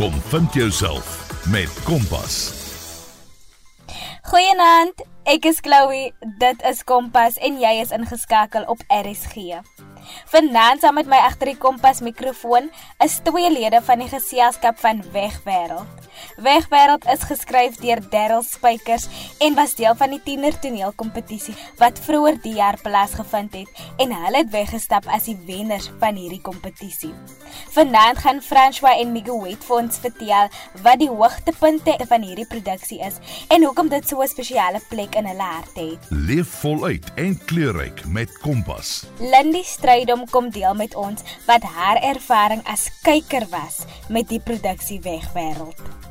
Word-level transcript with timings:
Kom 0.00 0.12
vind 0.12 0.54
jouself 0.54 1.28
met 1.52 1.68
Kompas. 1.84 2.36
Goeienaand, 4.22 5.02
ek 5.28 5.44
is 5.44 5.60
Chloe. 5.60 6.06
Dit 6.40 6.64
is 6.64 6.80
Kompas 6.88 7.36
en 7.36 7.58
jy 7.60 7.74
is 7.82 7.92
ingeskakel 7.92 8.64
op 8.72 8.80
RSG. 8.88 9.60
Vanaand 10.32 10.80
saam 10.80 10.96
met 10.96 11.10
my 11.10 11.20
agter 11.20 11.52
die 11.52 11.58
Kompas 11.60 12.00
mikrofoon 12.00 12.72
is 13.04 13.20
twee 13.28 13.52
lede 13.52 13.84
van 13.84 14.00
die 14.00 14.08
geselskap 14.08 14.80
van 14.80 15.04
Wegwêreld. 15.12 15.99
Wegwêreld 16.36 17.04
is 17.12 17.24
geskryf 17.28 17.76
deur 17.82 18.00
Darryl 18.10 18.42
Spykers 18.42 19.08
en 19.38 19.54
was 19.54 19.74
deel 19.74 19.94
van 19.94 20.10
die 20.14 20.20
tiener 20.24 20.58
toneelkompetisie 20.58 21.54
wat 21.80 22.00
vroeër 22.00 22.40
die 22.42 22.54
jaar 22.54 22.78
plaasgevind 22.82 23.54
het 23.54 23.82
en 24.00 24.14
hulle 24.14 24.42
het 24.42 24.50
weggestap 24.50 25.06
as 25.06 25.28
die 25.28 25.36
wenners 25.46 25.90
van 26.00 26.16
hierdie 26.16 26.40
kompetisie. 26.40 27.12
Vanaand 27.74 28.18
gaan 28.18 28.40
François 28.42 28.96
en 29.00 29.12
Miguel 29.12 29.56
vir 29.60 29.76
ons 29.76 29.98
vertel 30.02 30.48
wat 30.84 30.98
die 31.00 31.08
hoogtepunte 31.08 31.96
van 32.08 32.24
hierdie 32.26 32.48
produksie 32.48 33.00
is 33.04 33.20
en 33.48 33.64
hoekom 33.64 33.88
dit 33.88 34.08
so 34.08 34.22
'n 34.22 34.28
spesiale 34.28 34.80
plek 34.88 35.14
in 35.14 35.26
hulle 35.26 35.48
harte 35.54 35.80
het. 35.80 36.10
Leef 36.10 36.48
voluit 36.60 37.06
en 37.14 37.38
kleurryk 37.44 38.04
met 38.06 38.38
Kompas. 38.38 39.04
Lindy 39.18 39.62
Strydom 39.62 40.28
kom 40.30 40.50
deel 40.50 40.74
met 40.74 40.94
ons 40.94 41.22
wat 41.46 41.62
haar 41.62 41.96
ervaring 41.96 42.62
as 42.64 42.90
kyker 43.02 43.46
was 43.50 43.84
met 44.08 44.28
die 44.28 44.40
produksie 44.40 45.00
Wegwêreld. 45.00 46.09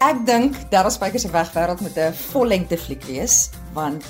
Ek 0.00 0.22
dink 0.24 0.54
Darryl 0.72 0.92
Spykers 0.94 1.26
se 1.26 1.28
Wegwêreld 1.28 1.82
moet 1.84 1.98
'n 2.00 2.14
vollengte 2.32 2.76
fliek 2.80 3.02
wees 3.04 3.50
want 3.74 4.04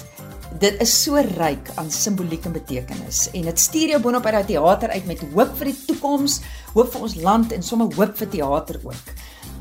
dit 0.63 0.81
is 0.81 0.93
so 1.03 1.19
ryk 1.19 1.71
aan 1.75 1.91
simboliek 1.91 2.45
en 2.47 2.53
betekenis 2.53 3.27
en 3.35 3.43
dit 3.43 3.59
stuur 3.59 3.89
jou 3.89 4.01
boonop 4.01 4.27
uit 4.27 4.47
die 4.47 4.55
teater 4.55 4.91
uit 4.91 5.07
met 5.07 5.25
hoop 5.35 5.57
vir 5.59 5.67
die 5.73 5.85
toekoms, 5.87 6.41
hoop 6.75 6.93
vir 6.93 7.01
ons 7.01 7.15
land 7.15 7.53
en 7.53 7.63
sommer 7.63 7.91
hoop 7.97 8.17
vir 8.17 8.29
teater 8.29 8.79
ook. 8.85 9.07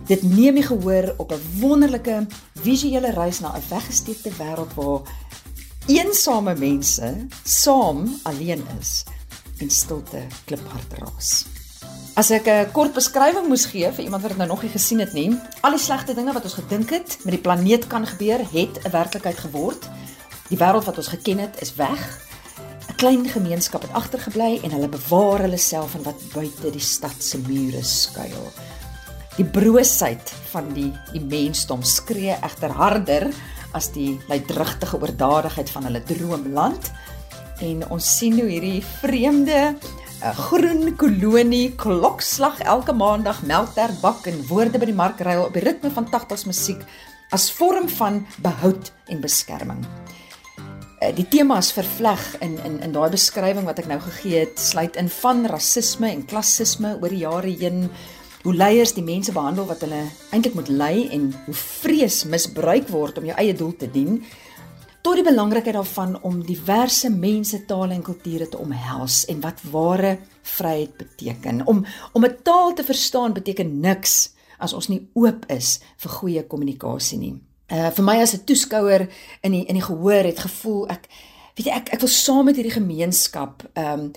Dit 0.05 0.21
neem 0.21 0.57
jy 0.57 0.63
gehoor 0.69 1.13
op 1.17 1.31
'n 1.31 1.41
wonderlike 1.59 2.27
visuele 2.61 3.11
reis 3.11 3.39
na 3.39 3.57
'n 3.57 3.69
weggesteekte 3.69 4.29
wêreld 4.37 4.73
waar 4.75 5.01
eensame 5.87 6.55
mense 6.55 7.25
saam 7.43 8.05
alleen 8.23 8.63
is 8.79 9.03
en 9.57 9.69
stilte 9.69 10.27
kliphard 10.45 10.93
raas. 10.93 11.58
As 12.19 12.33
ek 12.35 12.49
'n 12.51 12.71
kort 12.75 12.91
beskrywing 12.91 13.47
moes 13.47 13.63
gee 13.71 13.87
vir 13.95 14.03
iemand 14.03 14.23
wat 14.23 14.31
dit 14.35 14.39
nou 14.39 14.49
nog 14.49 14.61
nie 14.61 14.71
gesien 14.75 14.99
het 14.99 15.13
nie, 15.13 15.39
al 15.63 15.71
die 15.71 15.79
slegte 15.79 16.13
dinge 16.13 16.33
wat 16.35 16.43
ons 16.43 16.59
gedink 16.59 16.89
het 16.91 17.15
met 17.23 17.31
die 17.31 17.45
planeet 17.45 17.87
kan 17.87 18.03
gebeur, 18.05 18.43
het 18.51 18.75
'n 18.83 18.91
werklikheid 18.91 19.39
geword. 19.39 19.87
Die 20.49 20.57
wêreld 20.57 20.83
wat 20.83 20.97
ons 20.97 21.07
geken 21.07 21.39
het, 21.39 21.55
is 21.61 21.75
weg. 21.75 22.19
'n 22.89 22.95
Klein 22.95 23.23
gemeenskap 23.25 23.81
het 23.81 23.93
agtergebly 23.93 24.59
en 24.63 24.71
hulle 24.71 24.89
bewaar 24.89 25.39
hulle 25.39 25.57
self 25.57 25.95
in 25.95 26.03
wat 26.03 26.19
buite 26.33 26.69
die 26.71 26.87
stad 26.95 27.15
se 27.23 27.37
mure 27.37 27.83
skuil. 27.83 28.51
Die 29.37 29.45
broosheid 29.45 30.33
van 30.51 30.73
die 30.73 30.91
die 31.13 31.23
mensdom 31.23 31.83
skree 31.83 32.35
egter 32.43 32.71
harder 32.71 33.31
as 33.71 33.91
die 33.91 34.19
luidrugtige 34.27 34.99
oordadigheid 34.99 35.69
van 35.69 35.83
hulle 35.83 36.03
droomland. 36.03 36.91
En 37.61 37.89
ons 37.89 38.17
sien 38.17 38.33
hoe 38.33 38.49
hierdie 38.49 38.83
vreemde 38.83 39.75
'n 40.19 40.35
groen 40.35 40.95
kolonie 40.99 41.71
klokslag 41.79 42.59
elke 42.59 42.91
maandag 42.91 43.39
melkter 43.47 43.91
bak 44.01 44.25
en 44.27 44.41
woorde 44.47 44.79
by 44.79 44.89
die 44.89 44.95
mark 44.95 45.21
ruil 45.23 45.45
op 45.45 45.53
die 45.55 45.63
ritme 45.63 45.91
van 45.95 46.09
80s 46.11 46.43
musiek 46.45 46.81
as 47.31 47.47
vorm 47.55 47.87
van 47.89 48.25
behoud 48.43 48.91
en 49.07 49.21
beskerming. 49.21 49.85
Eh, 50.99 51.15
die 51.15 51.27
temas 51.27 51.71
vervleg 51.71 52.35
in 52.43 52.59
in 52.65 52.81
in 52.83 52.91
daai 52.91 53.09
beskrywing 53.09 53.63
wat 53.63 53.79
ek 53.79 53.87
nou 53.87 53.99
gegee 53.99 54.43
het, 54.43 54.59
sluit 54.59 54.99
in 54.99 55.09
van 55.09 55.45
rasisme 55.45 56.11
en 56.11 56.25
klassisme 56.25 56.97
oor 56.99 57.09
die 57.09 57.23
jare 57.23 57.55
heen, 57.55 57.89
hoe 58.43 58.55
leiers 58.55 58.93
die 58.93 59.03
mense 59.03 59.31
behandel 59.31 59.65
wat 59.71 59.81
hulle 59.87 60.03
eintlik 60.31 60.53
moet 60.55 60.67
lei 60.67 61.07
en 61.15 61.31
hoe 61.45 61.55
vrees 61.55 62.25
misbruik 62.25 62.91
word 62.91 63.17
om 63.17 63.25
jou 63.25 63.37
eie 63.37 63.55
doel 63.55 63.75
te 63.75 63.87
dien 63.91 64.19
tot 65.01 65.15
die 65.15 65.23
belangrikheid 65.23 65.75
daarvan 65.75 66.17
om 66.27 66.41
diverse 66.45 67.09
mense, 67.09 67.65
tale 67.65 67.93
en 67.93 68.03
kulture 68.03 68.49
te 68.49 68.59
omhels 68.59 69.25
en 69.31 69.39
wat 69.41 69.61
ware 69.71 70.17
vryheid 70.55 70.97
beteken. 70.97 71.65
Om 71.67 71.85
om 72.13 72.25
'n 72.25 72.37
taal 72.43 72.73
te 72.73 72.83
verstaan 72.83 73.33
beteken 73.33 73.79
niks 73.79 74.33
as 74.57 74.73
ons 74.73 74.87
nie 74.87 75.07
oop 75.13 75.45
is 75.47 75.79
vir 75.97 76.11
goeie 76.11 76.43
kommunikasie 76.47 77.17
nie. 77.17 77.35
Uh 77.71 77.89
vir 77.91 78.03
my 78.03 78.17
as 78.21 78.33
'n 78.33 78.43
toeskouer 78.45 79.07
in 79.41 79.51
die 79.51 79.65
in 79.65 79.75
die 79.75 79.87
gehoor 79.87 80.23
het 80.23 80.39
gevoel 80.39 80.87
ek 80.89 81.07
weet 81.55 81.65
jy 81.65 81.73
ek 81.73 81.93
ek 81.93 81.99
wil 81.99 82.09
saam 82.09 82.45
met 82.45 82.55
hierdie 82.55 82.79
gemeenskap 82.81 83.63
um 83.75 84.11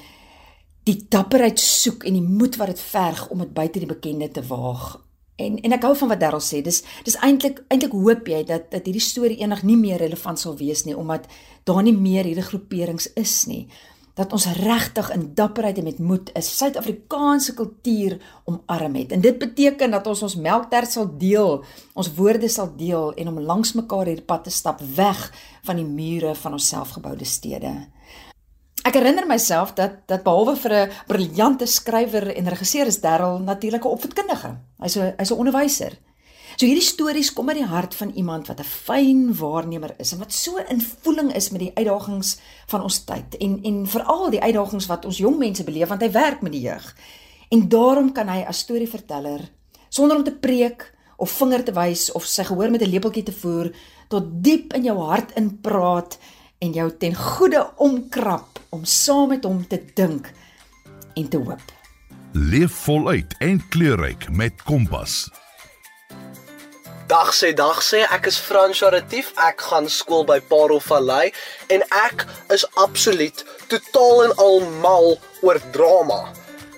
die 0.84 1.06
dapperheid 1.08 1.60
soek 1.60 2.04
en 2.04 2.12
die 2.12 2.28
moed 2.38 2.56
wat 2.56 2.66
dit 2.66 2.80
verg 2.80 3.28
om 3.28 3.38
dit 3.38 3.52
buite 3.54 3.78
die 3.78 3.86
bekende 3.86 4.30
te 4.30 4.42
waag 4.42 4.98
En 5.46 5.58
en 5.60 5.76
ek 5.76 5.86
hou 5.86 5.94
van 5.98 6.12
wat 6.12 6.20
Darryl 6.20 6.42
sê. 6.44 6.62
Dis 6.64 6.82
dis 7.06 7.16
eintlik 7.20 7.62
eintlik 7.68 7.94
hoop 7.96 8.28
jy 8.28 8.42
dat 8.48 8.70
dat 8.72 8.86
hierdie 8.88 9.04
storie 9.04 9.40
eendag 9.40 9.62
nie 9.66 9.78
meer 9.78 10.02
relevant 10.02 10.40
sal 10.40 10.56
wees 10.58 10.84
nie 10.88 10.96
omdat 10.96 11.26
daar 11.68 11.82
nie 11.82 11.96
meer 11.96 12.28
hierdie 12.28 12.46
groeperings 12.46 13.10
is 13.14 13.44
nie. 13.46 13.66
Dat 14.14 14.32
ons 14.36 14.44
regtig 14.58 15.08
in 15.14 15.30
dapperheid 15.34 15.78
en 15.78 15.84
met 15.88 15.98
moed 15.98 16.30
'n 16.34 16.42
Suid-Afrikaanse 16.42 17.54
kultuur 17.54 18.20
omarm 18.44 18.94
het. 18.94 19.12
En 19.12 19.20
dit 19.20 19.38
beteken 19.38 19.90
dat 19.90 20.06
ons 20.06 20.22
ons 20.22 20.36
melktert 20.36 20.90
sal 20.90 21.08
deel, 21.18 21.64
ons 21.94 22.14
woorde 22.14 22.48
sal 22.48 22.76
deel 22.76 23.14
en 23.14 23.28
om 23.28 23.40
langs 23.40 23.72
mekaar 23.72 24.06
hierdie 24.06 24.24
pad 24.24 24.44
te 24.44 24.50
stap 24.50 24.80
weg 24.80 25.32
van 25.62 25.76
die 25.76 25.84
mure 25.84 26.34
van 26.34 26.52
ons 26.52 26.68
selfgeboude 26.68 27.24
stede. 27.24 27.91
Ek 28.82 28.96
herinner 28.98 29.28
myself 29.30 29.76
dat 29.78 30.00
dat 30.10 30.24
behalwe 30.26 30.56
vir 30.58 30.72
'n 30.74 30.90
briljante 31.06 31.66
skrywer 31.66 32.34
en 32.34 32.48
regisseur 32.48 32.86
is 32.86 33.00
Darryl 33.00 33.38
natuurlik 33.38 33.84
'n 33.84 33.94
opvoedkundige. 33.94 34.58
Hy's 34.82 34.96
'n 34.96 35.14
hy's 35.18 35.30
'n 35.30 35.38
onderwyser. 35.38 35.92
So 36.56 36.66
hierdie 36.66 36.84
stories 36.84 37.32
kom 37.32 37.48
uit 37.48 37.56
die 37.56 37.66
hart 37.66 37.94
van 37.94 38.10
iemand 38.14 38.46
wat 38.46 38.60
'n 38.60 38.64
fyn 38.64 39.34
waarnemer 39.34 39.94
is 39.98 40.12
en 40.12 40.18
wat 40.18 40.32
so 40.32 40.56
in 40.56 40.80
voeling 40.80 41.34
is 41.34 41.50
met 41.50 41.60
die 41.60 41.72
uitdagings 41.74 42.38
van 42.66 42.82
ons 42.82 43.04
tyd 43.04 43.36
en 43.36 43.60
en 43.62 43.86
veral 43.86 44.30
die 44.30 44.42
uitdagings 44.42 44.86
wat 44.86 45.04
ons 45.04 45.18
jong 45.18 45.38
mense 45.38 45.64
beleef 45.64 45.88
want 45.88 46.02
hy 46.02 46.10
werk 46.10 46.42
met 46.42 46.52
die 46.52 46.60
jeug. 46.60 46.96
En 47.50 47.68
daarom 47.68 48.12
kan 48.12 48.28
hy 48.28 48.44
as 48.46 48.58
storieverteller 48.58 49.50
sonder 49.88 50.16
om 50.16 50.24
te 50.24 50.34
preek 50.34 50.94
of 51.16 51.30
vinger 51.30 51.64
te 51.64 51.72
wys 51.72 52.12
of 52.12 52.24
sy 52.24 52.44
gehoor 52.44 52.70
met 52.70 52.82
'n 52.82 52.90
lepeltjie 52.90 53.22
te 53.22 53.32
voer 53.32 53.72
tot 54.08 54.24
diep 54.42 54.72
in 54.72 54.84
jou 54.84 54.98
hart 54.98 55.32
inpraat 55.32 56.18
en 56.62 56.72
jou 56.76 56.88
ten 57.02 57.14
goeie 57.18 57.62
omkrap 57.82 58.60
om 58.70 58.84
saam 58.86 59.32
met 59.34 59.44
hom 59.44 59.64
te 59.66 59.80
dink 59.98 60.30
en 61.18 61.28
te 61.28 61.40
hoop. 61.42 61.64
Leef 62.32 62.72
voluit 62.86 63.34
en 63.44 63.58
kleurryk 63.74 64.28
met 64.30 64.62
Kompas. 64.64 65.26
Dag 67.10 67.34
sê 67.36 67.50
dag 67.52 67.82
sê 67.84 68.04
ek 68.16 68.30
is 68.30 68.38
François 68.40 68.92
Retief. 68.94 69.34
Ek 69.36 69.60
gaan 69.60 69.88
skool 69.90 70.22
by 70.24 70.38
Parel 70.48 70.80
Vallei 70.80 71.34
en 71.74 71.84
ek 71.98 72.24
is 72.54 72.64
absoluut 72.80 73.42
totaal 73.68 74.28
en 74.28 74.36
al 74.46 74.64
mal 74.80 75.18
oor 75.42 75.60
drama. 75.74 76.22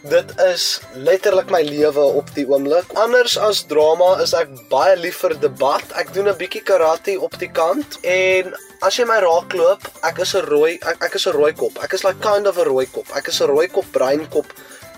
Dit 0.05 0.35
is 0.45 0.83
letterlik 1.01 1.49
my 1.49 1.63
lewe 1.65 2.03
op 2.19 2.29
die 2.37 2.45
oomblik. 2.45 2.91
Anders 3.01 3.39
as 3.41 3.63
drama 3.65 4.11
is 4.21 4.35
ek 4.37 4.51
baie 4.69 4.99
lief 5.01 5.23
vir 5.25 5.33
debat. 5.41 5.95
Ek 5.97 6.13
doen 6.13 6.29
'n 6.29 6.37
bietjie 6.37 6.61
karate 6.61 7.15
op 7.17 7.39
die 7.41 7.49
kant 7.49 7.97
en 8.05 8.53
as 8.85 8.99
jy 9.01 9.07
my 9.09 9.17
raakloop, 9.25 9.81
ek 10.05 10.21
is 10.21 10.35
'n 10.35 10.45
rooi 10.45 10.75
ek, 10.85 11.01
ek 11.09 11.15
is 11.15 11.27
'n 11.27 11.33
rooi 11.33 11.53
kop. 11.57 11.81
Ek 11.83 11.95
is 11.95 12.05
like 12.05 12.21
kind 12.21 12.47
of 12.47 12.59
'n 12.59 12.69
rooi 12.69 12.85
kop. 12.93 13.09
Ek 13.17 13.29
is 13.29 13.41
'n 13.41 13.49
rooi 13.49 13.67
kop 13.67 13.87
breinkop 13.93 14.53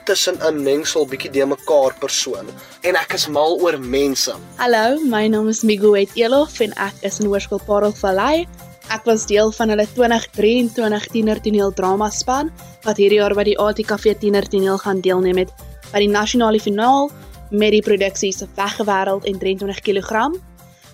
tussen 0.07 0.43
'n 0.43 0.63
mengsel 0.63 1.07
bietjie 1.07 1.31
de 1.31 1.47
mekaar 1.47 1.95
persoon 2.01 2.47
en 2.83 2.97
ek 2.97 3.15
is 3.15 3.29
mal 3.29 3.61
oor 3.63 3.79
mense. 3.79 4.35
Hallo, 4.57 4.99
my 4.99 5.29
naam 5.29 5.49
is 5.49 5.63
Miguel 5.63 6.07
Elof 6.15 6.61
en 6.61 6.73
ek 6.73 6.95
is 7.03 7.21
in 7.21 7.27
Hoërskool 7.27 7.63
Parel 7.65 7.93
Vallei. 7.93 8.47
Ek 8.87 9.03
was 9.03 9.25
deel 9.27 9.51
van 9.51 9.73
hulle 9.73 9.85
2023 9.97 11.07
tiener 11.11 11.41
toneel 11.43 11.73
drama 11.75 12.07
span 12.15 12.53
wat 12.85 13.01
hierdie 13.03 13.19
jaar 13.19 13.35
by 13.35 13.43
die 13.49 13.57
ATKV 13.59 14.13
tiener 14.21 14.47
toneel 14.47 14.79
gaan 14.79 15.01
deelneem 15.03 15.41
het 15.43 15.51
by 15.91 16.05
die 16.05 16.11
nasionale 16.13 16.61
finaal 16.63 17.11
met 17.51 17.75
die 17.75 17.83
produksie 17.83 18.31
se 18.35 18.47
Weggewêreld 18.55 19.27
en 19.27 19.41
23 19.43 19.83
kg. 19.89 20.29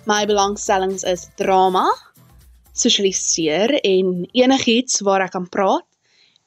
My 0.09 0.25
belangstellings 0.25 1.05
is 1.05 1.27
drama, 1.37 1.85
sosialiseer 2.73 3.75
en 3.77 4.25
enigiets 4.33 5.01
waar 5.05 5.27
ek 5.27 5.37
kan 5.37 5.45
praat 5.49 5.85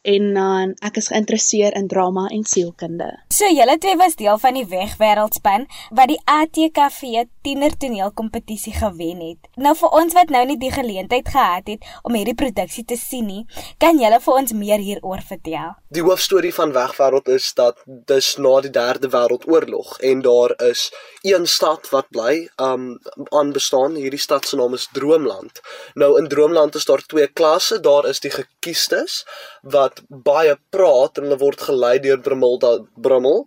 en 0.06 0.34
dan 0.34 0.75
uh, 0.75 0.87
ek 0.87 0.99
is 0.99 1.10
geïnteresseerd 1.10 1.78
in 1.78 1.87
drama 1.90 2.26
en 2.34 2.42
sielkunde. 2.46 3.08
So 3.37 3.44
julle 3.53 3.75
twee 3.77 3.97
was 4.00 4.15
deel 4.17 4.38
van 4.41 4.56
die 4.56 4.65
Wegwêreldspan 4.65 5.67
wat 5.99 6.09
die 6.09 6.17
ATKV 6.25 7.27
tiener 7.44 7.75
toneelkompetisie 7.77 8.73
gewen 8.73 9.19
het. 9.21 9.50
Nou 9.61 9.75
vir 9.77 9.97
ons 9.99 10.15
wat 10.17 10.33
nou 10.33 10.41
nie 10.49 10.56
die 10.56 10.71
geleentheid 10.73 11.29
gehad 11.29 11.69
het 11.69 11.85
om 12.00 12.17
hierdie 12.17 12.35
produksie 12.38 12.87
te 12.88 12.97
sien 12.97 13.29
nie, 13.29 13.43
kan 13.83 14.00
julle 14.00 14.23
vir 14.25 14.38
ons 14.41 14.55
meer 14.56 14.81
hieroor 14.81 15.21
vertel? 15.29 15.75
Die 15.93 16.05
hoofstorie 16.06 16.55
van 16.56 16.73
Wegwêreld 16.73 17.29
is 17.35 17.50
dat 17.59 17.83
dis 18.09 18.31
na 18.41 18.55
die 18.65 18.73
Derde 18.73 19.12
Wêreldoorlog 19.12 19.99
en 20.00 20.25
daar 20.25 20.56
is 20.71 20.88
een 21.21 21.44
stad 21.47 21.91
wat 21.93 22.09
bly 22.17 22.49
um 22.56 22.97
aan 23.37 23.53
bestaan. 23.53 24.00
Hierdie 24.00 24.23
stad 24.23 24.49
se 24.49 24.56
naam 24.56 24.75
is 24.81 24.88
Droomland. 24.97 25.61
Nou 25.94 26.15
in 26.19 26.33
Droomland 26.33 26.75
is 26.75 26.88
daar 26.88 27.05
twee 27.05 27.29
klasse. 27.29 27.83
Daar 27.85 28.09
is 28.09 28.25
die 28.25 28.33
gekiestes 28.33 29.27
wat 29.62 30.00
baie 30.09 30.56
praat 30.73 31.21
en 31.21 31.29
hulle 31.29 31.41
word 31.44 31.69
gelei 31.69 31.99
deur 32.00 32.21
Brimilda 32.25 32.79
brummel 33.26 33.46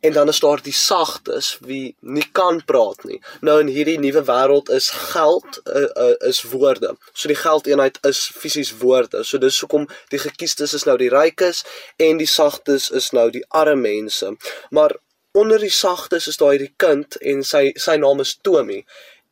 en 0.00 0.12
dan 0.12 0.28
is 0.28 0.40
daar 0.40 0.62
die 0.62 0.72
sagtes 0.72 1.58
wie 1.60 1.94
nie 2.00 2.24
kan 2.32 2.64
praat 2.64 3.04
nie. 3.04 3.20
Nou 3.40 3.58
in 3.60 3.68
hierdie 3.68 3.98
nuwe 4.00 4.22
wêreld 4.24 4.70
is 4.72 4.88
geld 5.12 5.60
uh, 5.66 5.82
uh, 5.92 6.14
is 6.28 6.40
woorde. 6.42 6.94
So 7.12 7.28
die 7.28 7.36
geldeenheid 7.36 7.98
is 8.08 8.22
fisies 8.32 8.72
woorde. 8.80 9.24
So 9.24 9.38
dis 9.38 9.60
hoekom 9.60 9.84
die 10.08 10.18
gekiestes 10.22 10.72
is 10.72 10.86
nou 10.88 10.96
die 10.96 11.10
rykes 11.12 11.64
en 12.00 12.16
die 12.16 12.28
sagtes 12.28 12.88
is 12.90 13.10
nou 13.12 13.28
die 13.30 13.44
arme 13.48 13.76
mense. 13.76 14.32
Maar 14.70 14.96
onder 15.36 15.60
die 15.60 15.70
sagtes 15.70 16.26
is 16.32 16.40
daar 16.40 16.56
hierdie 16.56 16.72
kind 16.80 17.20
en 17.20 17.44
sy 17.44 17.66
sy 17.76 17.98
naam 18.00 18.24
is 18.24 18.38
Tommy 18.40 18.80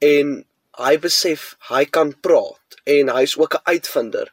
en 0.04 0.42
hy 0.78 0.94
besef 1.00 1.54
hy 1.72 1.86
kan 1.88 2.12
praat 2.20 2.76
en 2.84 3.08
hy's 3.16 3.38
ook 3.40 3.56
'n 3.56 3.72
uitvinder. 3.72 4.28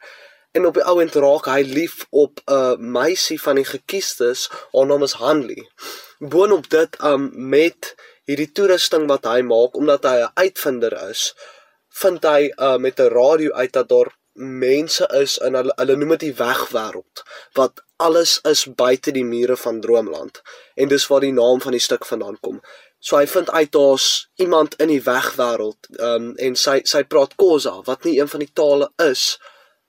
En 0.56 0.66
op 0.66 0.78
die 0.80 0.86
ou 0.88 1.00
end 1.04 1.16
raak 1.20 1.50
hy 1.52 1.62
lief 1.68 2.06
op 2.16 2.40
'n 2.40 2.54
uh, 2.58 2.76
meisie 2.80 3.40
van 3.42 3.60
die 3.60 3.68
gekiestes, 3.68 4.48
haar 4.72 4.86
naam 4.88 5.04
is 5.04 5.18
Hanley. 5.20 5.64
Boonop 6.20 6.70
dit 6.70 6.96
um 7.04 7.32
met 7.56 7.96
hierdie 8.24 8.52
toerusting 8.52 9.08
wat 9.12 9.28
hy 9.28 9.42
maak 9.42 9.76
omdat 9.76 10.08
hy 10.08 10.18
'n 10.22 10.32
uitvinder 10.34 10.94
is, 11.10 11.34
vind 12.02 12.24
hy 12.24 12.52
uh, 12.56 12.78
met 12.78 13.00
'n 13.00 13.12
radio 13.12 13.52
uit 13.52 13.74
dat 13.74 13.90
daar 13.90 14.16
mense 14.36 15.08
is 15.22 15.38
in 15.38 15.54
hulle 15.60 15.74
hulle 15.76 15.96
noem 15.96 16.10
dit 16.16 16.20
die 16.20 16.38
wegwêreld 16.40 17.24
wat 17.60 17.84
alles 17.96 18.40
is 18.52 18.66
buite 18.66 19.12
die 19.12 19.24
mure 19.24 19.56
van 19.58 19.82
Droomland 19.82 20.42
en 20.76 20.88
dis 20.88 21.08
waar 21.08 21.24
die 21.24 21.34
naam 21.34 21.62
van 21.62 21.72
die 21.72 21.84
stuk 21.84 22.06
vandaan 22.06 22.38
kom. 22.40 22.62
So 23.00 23.18
hy 23.18 23.28
vind 23.28 23.52
uit 23.52 23.72
daar's 23.72 24.30
iemand 24.36 24.76
in 24.76 24.88
die 24.88 25.04
wegwêreld, 25.04 25.92
ehm 26.00 26.30
um, 26.30 26.32
en 26.36 26.56
sy 26.56 26.80
sy 26.84 27.04
praat 27.04 27.36
Khoza 27.36 27.76
wat 27.84 28.04
nie 28.04 28.20
een 28.20 28.32
van 28.32 28.40
die 28.40 28.52
tale 28.54 28.90
is 29.10 29.38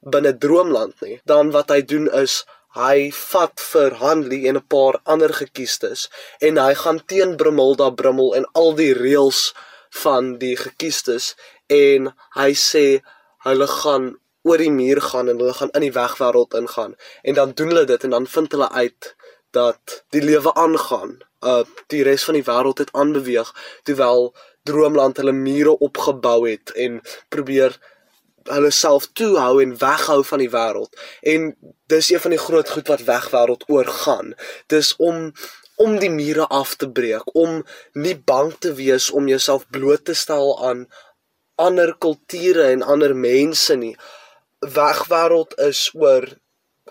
binne 0.06 0.32
Droomland 0.38 1.03
nie. 1.05 1.19
Dan 1.26 1.50
wat 1.55 1.73
hy 1.75 1.82
doen 1.82 2.06
is 2.23 2.44
hy 2.76 3.08
vat 3.17 3.62
vir 3.73 3.97
Hanley 4.03 4.47
en 4.49 4.58
'n 4.61 4.69
paar 4.75 5.00
ander 5.05 5.32
gekiestes 5.32 6.08
en 6.41 6.58
hy 6.61 6.75
gaan 6.75 7.00
teen 7.12 7.37
Brummelda 7.41 7.91
Brummel 7.91 8.35
en 8.37 8.44
al 8.53 8.75
die 8.81 8.93
reëls 8.93 9.55
van 10.03 10.37
die 10.38 10.56
gekiestes 10.56 11.35
en 11.73 12.12
hy 12.37 12.50
sê 12.53 12.87
hulle 13.49 13.69
gaan 13.81 14.17
oor 14.47 14.58
die 14.58 14.70
muur 14.70 15.00
gaan 15.00 15.29
en 15.29 15.41
hulle 15.41 15.56
gaan 15.58 15.73
in 15.79 15.87
die 15.87 15.94
wegwêreld 15.94 16.55
ingaan 16.61 16.94
en 17.23 17.35
dan 17.35 17.55
doen 17.59 17.73
hulle 17.73 17.87
dit 17.93 18.05
en 18.05 18.11
dan 18.11 18.26
vind 18.26 18.52
hulle 18.52 18.70
uit 18.70 19.14
dat 19.56 20.02
die 20.14 20.23
lewe 20.23 20.52
aangaan 20.55 21.19
uh 21.52 21.64
die 21.93 22.05
res 22.05 22.25
van 22.29 22.37
die 22.38 22.49
wêreld 22.50 22.82
het 22.85 22.93
aanbeweeg 22.93 23.52
terwyl 23.88 24.32
Droomland 24.69 25.17
hulle 25.17 25.32
mure 25.32 25.79
opgebou 25.88 26.41
het 26.44 26.75
en 26.75 27.00
probeer 27.29 27.79
hulle 28.48 28.70
self 28.70 29.08
toehou 29.19 29.60
en 29.62 29.76
weghou 29.81 30.22
van 30.25 30.43
die 30.43 30.50
wêreld. 30.52 30.96
En 31.22 31.52
dis 31.93 32.10
een 32.10 32.20
van 32.20 32.34
die 32.34 32.43
groot 32.43 32.70
goed 32.70 32.88
wat 32.93 33.06
wegwêreld 33.08 33.69
oorgaan. 33.69 34.34
Dis 34.72 34.94
om 34.96 35.32
om 35.76 35.98
die 36.00 36.10
mure 36.10 36.46
af 36.48 36.70
te 36.81 36.87
breek, 36.88 37.34
om 37.37 37.58
nie 37.93 38.14
bang 38.16 38.54
te 38.64 38.70
wees 38.78 39.10
om 39.10 39.26
jouself 39.28 39.66
bloot 39.69 40.06
te 40.08 40.14
stel 40.16 40.54
aan 40.64 40.87
ander 41.60 41.93
kulture 42.00 42.70
en 42.72 42.82
ander 42.82 43.12
mense 43.16 43.76
nie. 43.76 43.93
Wegwêreld 44.60 45.52
is 45.69 45.90
oor 45.94 46.31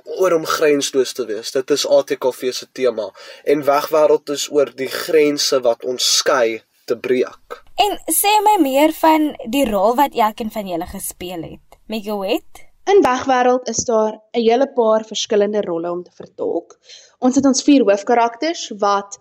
oor 0.05 0.35
om 0.37 0.45
grensloos 0.45 1.15
te 1.17 1.25
wees. 1.25 1.51
Dit 1.55 1.71
is 1.73 1.87
ATKV 1.87 2.51
se 2.53 2.67
tema 2.71 3.09
en 3.43 3.65
wegwêreld 3.65 4.29
is 4.29 4.47
oor 4.53 4.69
die 4.75 4.91
grense 4.91 5.59
wat 5.65 5.85
ons 5.85 6.05
skei 6.19 6.61
te 6.85 6.97
breek. 6.97 7.63
En 7.81 7.97
sê 8.13 8.31
my 8.45 8.55
meer 8.63 8.93
van 9.01 9.33
die 9.51 9.65
rol 9.69 9.97
wat 9.99 10.15
elkeen 10.15 10.51
van 10.51 10.67
julle 10.67 10.87
gespeel 10.89 11.43
het. 11.43 11.79
Megoet? 11.91 12.65
In 12.85 13.01
wegwêreld 13.01 13.69
is 13.69 13.83
daar 13.89 14.13
'n 14.13 14.41
hele 14.47 14.67
paar 14.73 15.03
verskillende 15.05 15.61
rolle 15.61 15.91
om 15.91 16.03
te 16.03 16.11
vertolk. 16.13 16.77
Ons 17.19 17.35
het 17.35 17.45
ons 17.45 17.63
vier 17.63 17.83
hoofkarakters 17.83 18.71
wat 18.77 19.17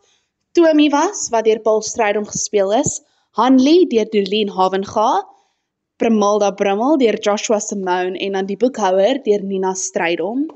Tommy 0.52 0.88
was 0.90 1.28
wat 1.31 1.44
deur 1.44 1.61
Paul 1.61 1.82
Strydom 1.82 2.26
gespeel 2.26 2.72
is, 2.72 3.00
Hanley 3.31 3.87
deur 3.88 4.08
Dorleen 4.11 4.49
Havenga, 4.49 5.25
Primalda 5.96 6.50
Brummel 6.50 6.99
deur 6.99 7.19
Joshua 7.19 7.58
Simone 7.58 8.19
en 8.19 8.32
dan 8.32 8.46
die 8.46 8.56
boekhouer 8.56 9.22
deur 9.22 9.43
Nina 9.43 9.75
Strydom. 9.75 10.46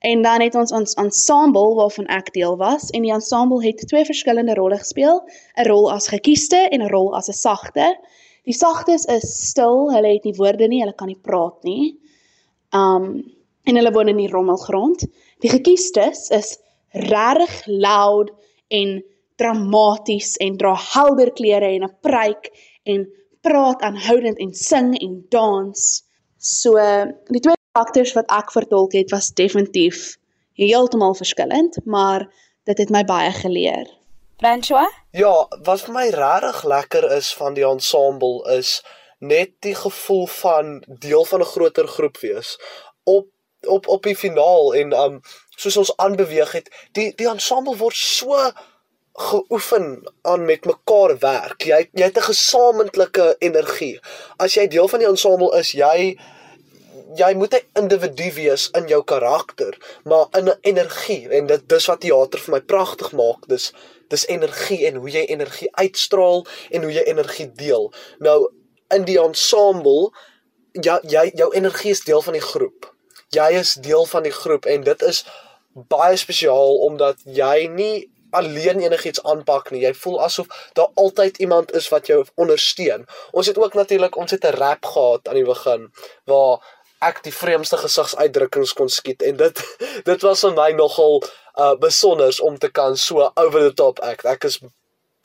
En 0.00 0.22
dan 0.22 0.40
het 0.40 0.54
ons 0.54 0.72
ons 0.72 0.94
ensemble 0.94 1.74
waarvan 1.74 2.06
ek 2.06 2.30
deel 2.32 2.56
was 2.56 2.90
en 2.94 3.02
die 3.02 3.12
ensemble 3.12 3.58
het 3.64 3.82
twee 3.90 4.04
verskillende 4.06 4.54
rolle 4.54 4.78
gespeel, 4.78 5.24
'n 5.56 5.66
rol 5.66 5.90
as 5.92 6.08
gekiesde 6.08 6.68
en 6.70 6.82
'n 6.82 6.90
rol 6.90 7.14
as 7.16 7.28
'n 7.28 7.34
sagte. 7.34 7.96
Die 8.44 8.54
sagtes 8.54 9.04
is 9.04 9.26
stil, 9.48 9.90
hulle 9.92 10.12
het 10.14 10.24
nie 10.24 10.36
woorde 10.38 10.68
nie, 10.68 10.80
hulle 10.80 10.94
kan 10.94 11.08
nie 11.08 11.20
praat 11.22 11.64
nie. 11.64 11.98
Um 12.72 13.34
en 13.64 13.76
hulle 13.76 13.92
woon 13.92 14.08
in 14.08 14.16
die 14.16 14.30
rommelgrond. 14.30 15.04
Die 15.44 15.50
gekiesdes 15.50 16.30
is 16.30 16.56
regtig 16.90 17.66
loud 17.66 18.30
en 18.68 19.02
dramaties 19.36 20.36
en 20.36 20.56
dra 20.56 20.72
helder 20.94 21.32
klere 21.32 21.68
en 21.74 21.84
'n 21.84 21.96
pruik 22.00 22.50
en 22.84 23.08
praat 23.40 23.80
aanhoudend 23.82 24.38
en 24.38 24.54
sing 24.54 24.96
en 24.98 25.24
dans. 25.28 26.04
So 26.38 26.72
die 27.28 27.40
twee 27.40 27.57
karakters 27.72 28.12
wat 28.16 28.30
ek 28.30 28.52
vertolk 28.52 28.92
het 28.92 29.10
was 29.10 29.30
definitief 29.30 30.16
heeltemal 30.58 31.14
verskillend, 31.14 31.78
maar 31.84 32.26
dit 32.64 32.78
het 32.78 32.90
my 32.90 33.04
baie 33.04 33.30
geleer. 33.32 33.86
François? 34.38 34.90
Ja, 35.10 35.46
wat 35.66 35.80
vir 35.86 35.94
my 35.94 36.06
regtig 36.14 36.64
lekker 36.64 37.10
is 37.16 37.32
van 37.34 37.54
die 37.54 37.66
ensemble 37.66 38.42
is 38.56 38.82
net 39.18 39.50
die 39.66 39.74
gevoel 39.74 40.26
van 40.26 40.84
deel 40.86 41.24
van 41.24 41.40
'n 41.40 41.52
groter 41.54 41.86
groep 41.86 42.18
wees 42.18 42.58
op 43.04 43.26
op 43.66 43.88
op 43.88 44.02
die 44.02 44.16
finaal 44.16 44.74
en 44.74 44.92
um 44.92 45.20
soos 45.56 45.76
ons 45.76 45.96
aanbeweeg 45.96 46.52
het, 46.52 46.68
die 46.92 47.12
die 47.14 47.28
ensemble 47.28 47.76
word 47.76 47.96
so 47.96 48.50
geoefen 49.18 50.06
aan 50.22 50.44
met 50.44 50.64
mekaar 50.64 51.18
werk. 51.18 51.62
Jy 51.66 51.90
jy 51.92 52.04
het 52.04 52.18
'n 52.18 52.30
gesamentlike 52.30 53.36
energie. 53.38 54.00
As 54.36 54.54
jy 54.54 54.68
deel 54.68 54.88
van 54.88 54.98
die 54.98 55.08
ensemble 55.08 55.58
is, 55.58 55.72
jy 55.72 56.18
jy 57.14 57.34
moet 57.34 57.54
'n 57.54 57.80
individu 57.80 58.32
wees 58.32 58.68
in 58.70 58.86
jou 58.86 59.04
karakter, 59.04 60.00
maar 60.04 60.26
in 60.30 60.48
'n 60.48 60.58
energie 60.60 61.28
en 61.28 61.46
dit 61.46 61.68
dis 61.68 61.86
wat 61.86 62.00
teater 62.00 62.38
vir 62.38 62.52
my 62.54 62.60
pragtig 62.60 63.12
maak. 63.12 63.48
Dis 63.48 63.72
dis 64.08 64.26
energie 64.26 64.86
en 64.86 64.94
hoe 64.94 65.10
jy 65.10 65.24
energie 65.24 65.68
uitstraal 65.72 66.46
en 66.70 66.82
hoe 66.82 66.92
jy 66.92 67.02
energie 67.02 67.52
deel. 67.52 67.92
Nou 68.18 68.52
in 68.88 69.04
die 69.04 69.20
ensemble 69.20 70.12
ja 70.72 71.00
jy 71.02 71.30
jou 71.34 71.54
energie 71.54 71.90
is 71.90 72.04
deel 72.04 72.22
van 72.22 72.32
die 72.32 72.42
groep. 72.42 72.94
Jy 73.28 73.50
is 73.52 73.74
deel 73.74 74.06
van 74.06 74.22
die 74.22 74.32
groep 74.32 74.64
en 74.66 74.82
dit 74.82 75.02
is 75.02 75.24
baie 75.72 76.16
spesiaal 76.16 76.78
omdat 76.88 77.16
jy 77.24 77.66
nie 77.66 78.10
alleen 78.30 78.80
enigiets 78.80 79.22
aanpak 79.22 79.70
nie. 79.70 79.82
Jy 79.82 79.94
voel 79.94 80.22
asof 80.24 80.48
daar 80.72 80.88
altyd 80.94 81.38
iemand 81.38 81.72
is 81.72 81.88
wat 81.88 82.06
jou 82.06 82.24
ondersteun. 82.34 83.06
Ons 83.30 83.46
het 83.46 83.58
ook 83.58 83.74
natuurlik 83.74 84.16
ons 84.16 84.30
het 84.30 84.44
'n 84.44 84.56
rap 84.56 84.84
gehad 84.84 85.28
aan 85.28 85.34
die 85.34 85.44
begin 85.44 85.92
waar 86.24 86.77
ek 87.04 87.22
die 87.22 87.34
vreemdste 87.34 87.78
gesigsuitdrukkings 87.78 88.74
kon 88.78 88.90
skiet 88.90 89.22
en 89.22 89.36
dit 89.36 89.62
dit 90.10 90.26
was 90.26 90.42
vir 90.46 90.56
my 90.56 90.72
nogal 90.78 91.22
uh 91.58 91.74
besonders 91.78 92.40
om 92.40 92.58
te 92.58 92.70
kan 92.70 92.96
so 92.96 93.30
over 93.34 93.60
the 93.60 93.74
top 93.74 94.02
act. 94.02 94.26
Ek 94.26 94.44
is 94.44 94.60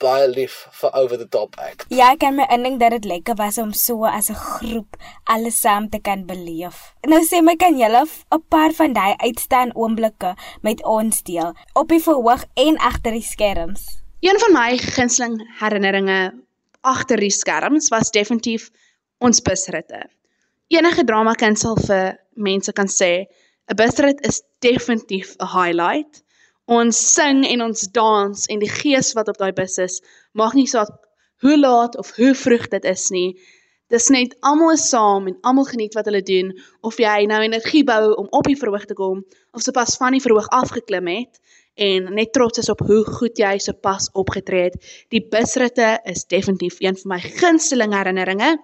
baie 0.02 0.26
lief 0.28 0.64
vir 0.80 0.90
over 0.98 1.18
the 1.18 1.28
top 1.30 1.54
act. 1.62 1.86
Ja, 1.94 2.12
ek 2.12 2.20
kan 2.24 2.34
my 2.38 2.46
indink 2.52 2.80
dat 2.82 2.94
dit 2.96 3.06
lekker 3.08 3.38
was 3.38 3.58
om 3.62 3.72
so 3.72 4.06
as 4.10 4.30
'n 4.30 4.38
groep 4.38 4.96
alles 5.24 5.60
saam 5.60 5.88
te 5.90 5.98
kan 5.98 6.26
beleef. 6.26 6.94
Nou 7.06 7.22
sê 7.22 7.42
my 7.42 7.56
kan 7.56 7.78
julle 7.78 8.02
'n 8.06 8.42
paar 8.48 8.72
van 8.72 8.92
daai 8.92 9.14
uitstaan 9.18 9.74
oomblikke 9.74 10.34
met 10.62 10.82
ons 10.84 11.22
deel 11.22 11.54
op 11.74 11.88
die 11.88 12.02
verhoog 12.02 12.44
en 12.54 12.78
agter 12.78 13.12
die 13.12 13.28
skerms. 13.34 14.02
Een 14.20 14.38
van 14.38 14.52
my 14.52 14.78
gunsteling 14.78 15.36
herinneringe 15.60 16.32
agter 16.80 17.16
die 17.16 17.30
skerms 17.30 17.88
was 17.88 18.10
definitief 18.10 18.70
ons 19.18 19.40
busritte 19.40 20.08
enige 20.68 21.04
drama 21.04 21.34
kind 21.34 21.58
sal 21.58 21.76
vir 21.86 22.16
mense 22.34 22.72
kan 22.72 22.88
sê 22.88 23.26
'n 23.70 23.76
busrit 23.76 24.20
is 24.28 24.42
definitief 24.60 25.36
'n 25.40 25.46
highlight. 25.56 26.22
Ons 26.66 26.96
sing 27.14 27.44
en 27.46 27.62
ons 27.62 27.80
dans 27.92 28.46
en 28.46 28.58
die 28.58 28.70
gees 28.80 29.12
wat 29.12 29.28
op 29.28 29.38
daai 29.38 29.52
bus 29.52 29.78
is, 29.78 30.00
maak 30.32 30.54
nie 30.54 30.66
saak 30.66 30.90
hoe 31.42 31.58
laat 31.58 31.96
of 31.96 32.16
hoe 32.16 32.34
vroeg 32.34 32.68
dit 32.68 32.84
is 32.84 33.10
nie. 33.10 33.36
Dis 33.92 34.08
net 34.08 34.36
almal 34.40 34.72
is 34.72 34.88
saam 34.88 35.26
en 35.28 35.36
almal 35.42 35.68
geniet 35.68 35.94
wat 35.94 36.06
hulle 36.08 36.22
doen 36.22 36.52
of 36.80 36.96
jy 36.98 37.26
nou 37.28 37.40
energie 37.44 37.84
bou 37.84 38.14
om 38.16 38.30
op 38.30 38.48
die 38.48 38.56
verhoog 38.56 38.86
te 38.88 38.96
kom 38.96 39.20
of 39.52 39.62
sopas 39.62 39.96
van 40.00 40.16
die 40.16 40.22
verhoog 40.24 40.48
afgeklim 40.48 41.06
het 41.12 41.40
en 41.76 42.14
net 42.14 42.32
trots 42.32 42.58
is 42.62 42.70
op 42.72 42.80
hoe 42.86 43.04
goed 43.04 43.38
jy 43.38 43.58
sopas 43.58 44.08
opgetree 44.12 44.70
het. 44.70 44.76
Die 45.12 45.20
busritte 45.20 45.98
is 46.04 46.24
definitief 46.24 46.80
een 46.80 46.96
van 46.96 47.16
my 47.16 47.20
gunsteling 47.20 47.92
herinneringe. 47.92 48.56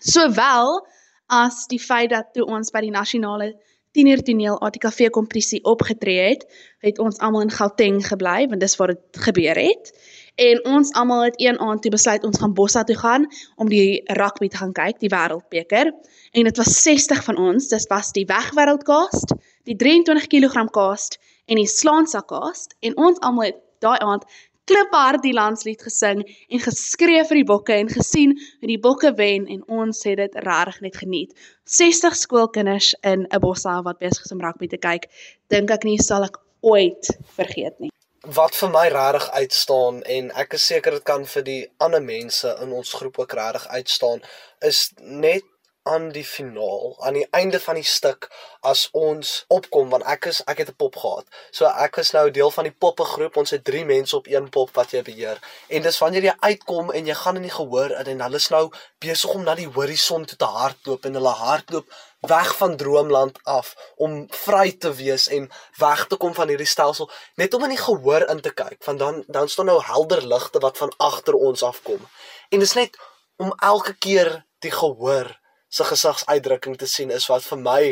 Sowel 0.00 0.86
as 1.26 1.66
die 1.70 1.80
feit 1.82 2.10
dat 2.10 2.32
toe 2.34 2.44
ons 2.46 2.70
by 2.70 2.82
die 2.84 2.94
nasionale 2.94 3.54
tienertoneel 3.96 4.58
ATKV 4.60 5.08
kompetisie 5.10 5.62
opgetree 5.64 6.28
het, 6.28 6.44
het 6.84 6.98
ons 7.00 7.18
almal 7.24 7.46
in 7.46 7.54
Gauteng 7.54 8.02
gebly 8.04 8.44
want 8.50 8.60
dis 8.60 8.76
waar 8.76 8.92
dit 8.92 9.20
gebeur 9.26 9.56
het. 9.56 9.92
En 10.36 10.60
ons 10.68 10.92
almal 10.92 11.22
het 11.30 11.38
een 11.40 11.58
aand 11.64 11.82
toe 11.82 11.90
besluit 11.90 12.24
ons 12.28 12.38
gaan 12.38 12.52
Bossa 12.54 12.84
toe 12.84 12.96
gaan 12.96 13.24
om 13.56 13.70
die 13.72 14.02
rugby 14.18 14.50
te 14.52 14.60
gaan 14.60 14.74
kyk, 14.76 14.98
die 15.00 15.08
wêreldbeker. 15.08 15.92
En 16.36 16.44
dit 16.44 16.56
was 16.60 16.82
60 16.82 17.22
van 17.24 17.40
ons, 17.40 17.68
dis 17.72 17.88
was 17.88 18.12
die 18.12 18.26
wegwêreldcast, 18.28 19.32
die 19.64 19.76
23 19.76 20.28
kg 20.28 20.66
cast 20.70 21.16
en 21.46 21.56
die 21.56 21.70
slaansa 21.70 22.20
cast 22.28 22.76
en 22.80 22.96
ons 22.96 23.20
almal 23.24 23.48
het 23.52 23.62
daai 23.80 23.98
aand 23.98 24.28
kliphard 24.66 25.22
die 25.22 25.34
landslied 25.36 25.82
gesing 25.86 26.22
en 26.26 26.62
geskree 26.62 27.22
vir 27.28 27.40
die 27.40 27.46
bokke 27.46 27.74
en 27.76 27.90
gesien 27.92 28.34
hoe 28.36 28.70
die 28.70 28.80
bokke 28.82 29.12
wen 29.18 29.46
en 29.52 29.62
ons 29.80 30.02
het 30.08 30.18
dit 30.22 30.38
regtig 30.46 30.80
net 30.86 30.96
geniet. 31.02 31.34
60 31.78 32.16
skoolkinders 32.16 32.94
in 33.02 33.26
'n 33.30 33.40
bossa 33.40 33.82
wat 33.82 33.98
besig 33.98 34.24
is 34.24 34.32
om 34.32 34.42
rugby 34.42 34.68
te 34.68 34.78
kyk, 34.78 35.08
dink 35.48 35.70
ek 35.70 35.84
nie 35.84 35.98
sal 35.98 36.24
ek 36.24 36.38
ooit 36.60 37.06
vergeet 37.36 37.78
nie. 37.78 37.90
Wat 38.26 38.54
vir 38.58 38.70
my 38.70 38.88
regtig 38.88 39.30
uitstaan 39.30 40.02
en 40.02 40.30
ek 40.34 40.54
is 40.54 40.66
seker 40.66 40.90
dit 40.98 41.04
kan 41.04 41.24
vir 41.24 41.42
die 41.42 41.66
ander 41.78 42.02
mense 42.02 42.56
in 42.62 42.72
ons 42.72 42.92
groep 42.92 43.18
ook 43.18 43.32
regtig 43.32 43.66
uitstaan, 43.68 44.22
is 44.60 44.92
net 44.98 45.44
aan 45.86 46.08
die 46.14 46.24
finaal, 46.24 46.96
aan 47.06 47.14
die 47.18 47.26
einde 47.30 47.60
van 47.62 47.78
die 47.78 47.86
stuk 47.86 48.26
as 48.66 48.88
ons 48.92 49.44
opkom 49.54 49.92
want 49.94 50.06
ek 50.10 50.26
is 50.32 50.40
ek 50.50 50.62
het 50.62 50.70
'n 50.72 50.78
pop 50.82 50.96
gehad. 51.02 51.26
So 51.50 51.66
ek 51.66 51.96
is 52.02 52.10
nou 52.12 52.30
deel 52.30 52.50
van 52.50 52.64
die 52.64 52.76
poppe 52.84 53.04
groep. 53.04 53.36
Ons 53.36 53.50
het 53.50 53.64
3 53.64 53.84
mense 53.84 54.16
op 54.16 54.26
een 54.26 54.48
pop 54.48 54.70
wat 54.74 54.90
jy 54.90 55.02
beheer. 55.02 55.38
En 55.68 55.82
dis 55.82 55.98
wanneer 55.98 56.22
jy 56.22 56.34
uitkom 56.40 56.90
en 56.92 57.06
jy 57.06 57.14
gaan 57.14 57.36
in 57.36 57.46
die 57.48 57.56
gehoor 57.60 57.90
in 57.90 58.06
en 58.06 58.20
hulle 58.20 58.36
is 58.36 58.48
nou 58.48 58.70
besig 58.98 59.30
om 59.30 59.42
na 59.44 59.54
die 59.54 59.68
horison 59.68 60.24
toe 60.24 60.36
te 60.36 60.44
hardloop 60.44 61.04
en 61.04 61.14
hulle 61.14 61.34
hardloop 61.44 61.86
weg 62.26 62.56
van 62.56 62.76
droomland 62.76 63.38
af 63.42 63.74
om 63.96 64.26
vry 64.30 64.72
te 64.72 64.94
wees 64.94 65.28
en 65.28 65.50
weg 65.78 66.06
te 66.06 66.16
kom 66.16 66.34
van 66.34 66.48
hierdie 66.48 66.66
stelsel 66.66 67.10
net 67.34 67.54
om 67.54 67.62
in 67.62 67.74
die 67.74 67.82
gehoor 67.82 68.26
in 68.30 68.40
te 68.40 68.50
kyk 68.50 68.78
want 68.84 68.98
dan 68.98 69.24
dan 69.26 69.48
staan 69.48 69.70
nou 69.70 69.80
helder 69.82 70.26
ligte 70.26 70.58
wat 70.58 70.78
van 70.78 70.92
agter 70.96 71.34
ons 71.34 71.62
afkom 71.62 72.00
en 72.48 72.58
dit 72.58 72.68
is 72.68 72.74
net 72.74 72.98
om 73.36 73.52
elke 73.58 73.94
keer 73.94 74.32
die 74.64 74.72
gehoor 74.72 75.30
se 75.76 75.84
gesagsuitdrukking 75.84 76.78
te 76.80 76.88
sien 76.90 77.12
is 77.18 77.28
wat 77.32 77.44
vir 77.50 77.62
my 77.68 77.82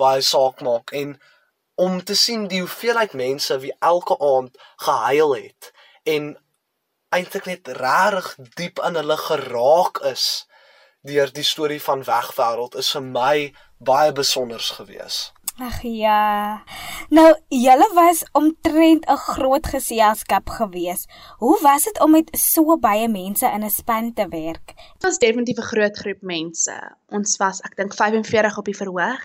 baie 0.00 0.22
saak 0.32 0.62
maak 0.66 0.94
en 1.02 1.16
om 1.80 1.98
te 2.04 2.16
sien 2.18 2.46
die 2.48 2.60
hoeveelheid 2.60 3.16
mense 3.16 3.58
wie 3.64 3.72
elke 3.92 4.16
aand 4.32 4.58
gehuil 4.86 5.34
het 5.38 5.72
en 6.14 6.30
eintlik 7.16 7.48
net 7.50 7.68
regtig 7.80 8.34
diep 8.60 8.82
in 8.86 8.98
hulle 9.00 9.16
geraak 9.24 10.02
is 10.12 10.26
deur 11.08 11.32
die 11.32 11.46
storie 11.46 11.80
van 11.82 12.04
Wegwêreld 12.04 12.76
is 12.82 12.90
vir 12.94 13.04
my 13.06 13.36
baie 13.90 14.12
besonders 14.12 14.70
geweest. 14.76 15.32
Ag 15.60 15.82
ja. 15.84 16.62
Nou, 17.12 17.26
julle 17.52 17.88
was 17.92 18.22
omtrent 18.32 19.04
'n 19.04 19.16
groot 19.16 19.66
geselskap 19.66 20.48
gewees. 20.48 21.04
Hoe 21.36 21.58
was 21.62 21.84
dit 21.84 22.00
om 22.00 22.10
met 22.10 22.30
so 22.32 22.78
baie 22.78 23.08
mense 23.08 23.46
in 23.46 23.64
'n 23.64 23.70
span 23.70 24.12
te 24.14 24.28
werk? 24.28 24.66
Dit 24.92 25.02
was 25.02 25.18
definitief 25.18 25.58
'n 25.58 25.70
groot 25.72 25.96
groep 25.98 26.22
mense. 26.22 26.96
Ons 27.08 27.36
was, 27.36 27.60
ek 27.60 27.76
dink 27.76 27.94
45 27.94 28.58
op 28.58 28.64
die 28.64 28.76
verhoog 28.76 29.22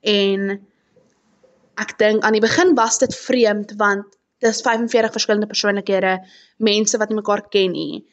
en 0.00 0.66
ek 1.74 1.98
dink 1.98 2.22
aan 2.22 2.32
die 2.32 2.46
begin 2.48 2.74
was 2.74 2.98
dit 2.98 3.16
vreemd 3.16 3.72
want 3.76 4.06
dis 4.38 4.60
45 4.60 5.12
verskillende 5.12 5.46
persoonlikhede, 5.46 6.26
mense 6.56 6.98
wat 6.98 7.08
nie 7.08 7.16
mekaar 7.16 7.48
ken 7.48 7.70
nie 7.70 8.04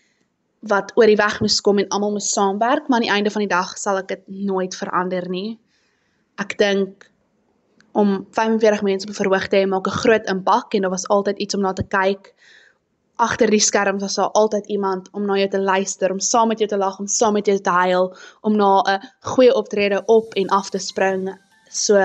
wat 0.59 0.91
oor 0.95 1.05
die 1.05 1.15
weg 1.15 1.39
moes 1.39 1.61
kom 1.61 1.77
en 1.77 1.87
almal 1.87 2.11
moes 2.11 2.31
saamwerk, 2.33 2.87
maar 2.87 2.99
aan 2.99 3.07
die 3.07 3.15
einde 3.15 3.31
van 3.31 3.41
die 3.41 3.55
dag 3.55 3.77
sal 3.77 3.97
ek 3.97 4.07
dit 4.07 4.23
nooit 4.27 4.75
verander 4.75 5.29
nie. 5.29 5.59
Ek 6.35 6.57
dink 6.57 7.11
om 7.97 8.27
45 8.31 8.81
mense 8.81 9.07
op 9.07 9.13
'n 9.13 9.21
verhoog 9.21 9.47
te 9.47 9.57
hê 9.57 9.67
maak 9.67 9.87
'n 9.87 9.99
groot 10.03 10.25
impak 10.33 10.73
en 10.73 10.81
daar 10.81 10.95
was 10.97 11.07
altyd 11.07 11.37
iets 11.37 11.55
om 11.55 11.61
na 11.61 11.73
te 11.73 11.87
kyk. 11.87 12.33
Agter 13.15 13.49
die 13.49 13.59
skerms 13.59 14.01
was 14.01 14.15
daar 14.15 14.31
altyd 14.31 14.65
iemand 14.67 15.09
om 15.11 15.25
na 15.25 15.35
jou 15.37 15.49
te 15.49 15.61
luister, 15.61 16.11
om 16.11 16.19
saam 16.19 16.47
met 16.47 16.59
jou 16.59 16.69
te 16.69 16.77
lag, 16.77 16.99
om 16.99 17.07
saam 17.07 17.33
met 17.33 17.45
jou 17.45 17.59
te 17.59 17.69
huil, 17.69 18.15
om 18.41 18.55
na 18.55 18.81
'n 18.81 18.99
goeie 19.19 19.53
optrede 19.55 20.03
op 20.05 20.33
en 20.33 20.47
af 20.47 20.69
te 20.69 20.77
spring. 20.77 21.39
So 21.69 21.95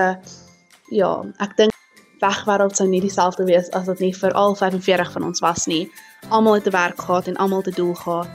ja, 0.89 1.25
ek 1.37 1.57
dink 1.57 1.71
wegwêreld 2.19 2.75
sou 2.75 2.89
nie 2.89 3.01
dieselfde 3.01 3.43
wees 3.43 3.69
as 3.71 3.85
dit 3.85 3.99
nie 3.99 4.13
vir 4.15 4.31
al 4.31 4.55
45 4.55 5.11
van 5.11 5.23
ons 5.23 5.39
was 5.39 5.65
nie. 5.65 5.91
Almal 6.29 6.53
het 6.53 6.63
te 6.63 6.69
werk 6.69 7.01
gehad 7.01 7.27
en 7.27 7.35
almal 7.35 7.61
te 7.61 7.71
doel 7.71 7.93
gehad. 7.93 8.27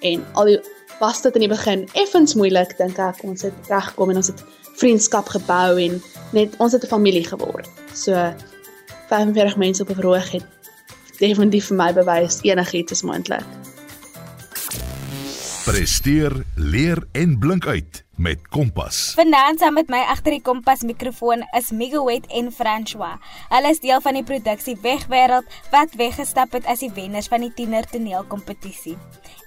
En 0.00 0.24
al 0.32 0.44
die 0.44 0.60
was 1.00 1.22
dit 1.22 1.34
in 1.34 1.40
die 1.40 1.48
begin 1.48 1.88
effens 1.92 2.34
moeilik 2.34 2.76
dink 2.78 2.98
ek. 2.98 3.22
Ons 3.24 3.42
het 3.42 3.68
regkom 3.68 4.10
en 4.10 4.16
ons 4.16 4.26
het 4.26 4.44
vriendskap 4.74 5.28
gebou 5.28 5.80
en 5.80 6.02
net 6.32 6.54
ons 6.58 6.72
het 6.72 6.84
'n 6.84 6.88
familie 6.88 7.24
geword. 7.24 7.68
So 7.94 8.34
45 9.08 9.56
mense 9.56 9.82
op 9.82 9.90
'n 9.90 9.94
verhoog 9.94 10.30
het 10.30 10.46
definitief 11.18 11.66
vir 11.66 11.76
my 11.76 11.92
bewys 11.92 12.38
enigiets 12.42 12.92
is 12.92 13.02
moontlik. 13.02 13.44
Presteer, 15.64 16.32
leer 16.56 16.98
en 17.12 17.38
blink 17.38 17.66
uit 17.66 18.04
met 18.16 18.48
Kompas. 18.48 19.12
Vanaand 19.14 19.60
saam 19.60 19.74
met 19.74 19.88
my 19.88 20.00
agter 20.12 20.34
die 20.34 20.42
Kompas 20.42 20.82
mikrofoon 20.82 21.44
is 21.56 21.70
Miguel 21.70 22.08
en 22.28 22.50
François. 22.52 23.20
Hulle 23.48 23.70
is 23.70 23.80
deel 23.80 24.00
van 24.00 24.18
die 24.18 24.24
produksie 24.24 24.76
Wegwêreld 24.82 25.46
wat 25.70 25.94
weggestap 25.96 26.52
het 26.52 26.66
as 26.66 26.82
die 26.84 26.90
wenners 26.96 27.30
van 27.32 27.40
die 27.46 27.52
tiener 27.54 27.86
toneelkompetisie. 27.86 28.96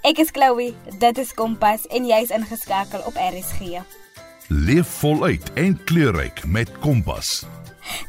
Ek 0.01 0.22
is 0.24 0.32
Chloe, 0.32 0.74
dit 1.00 1.18
is 1.18 1.34
Kompas 1.34 1.86
en 1.89 2.08
jy's 2.10 2.34
ingeskakel 2.34 3.06
op 3.06 3.20
RSG. 3.20 3.84
Leef 4.47 4.88
voluit 4.88 5.53
en 5.53 5.83
kleurryk 5.83 6.45
met 6.45 6.71
Kompas. 6.79 7.45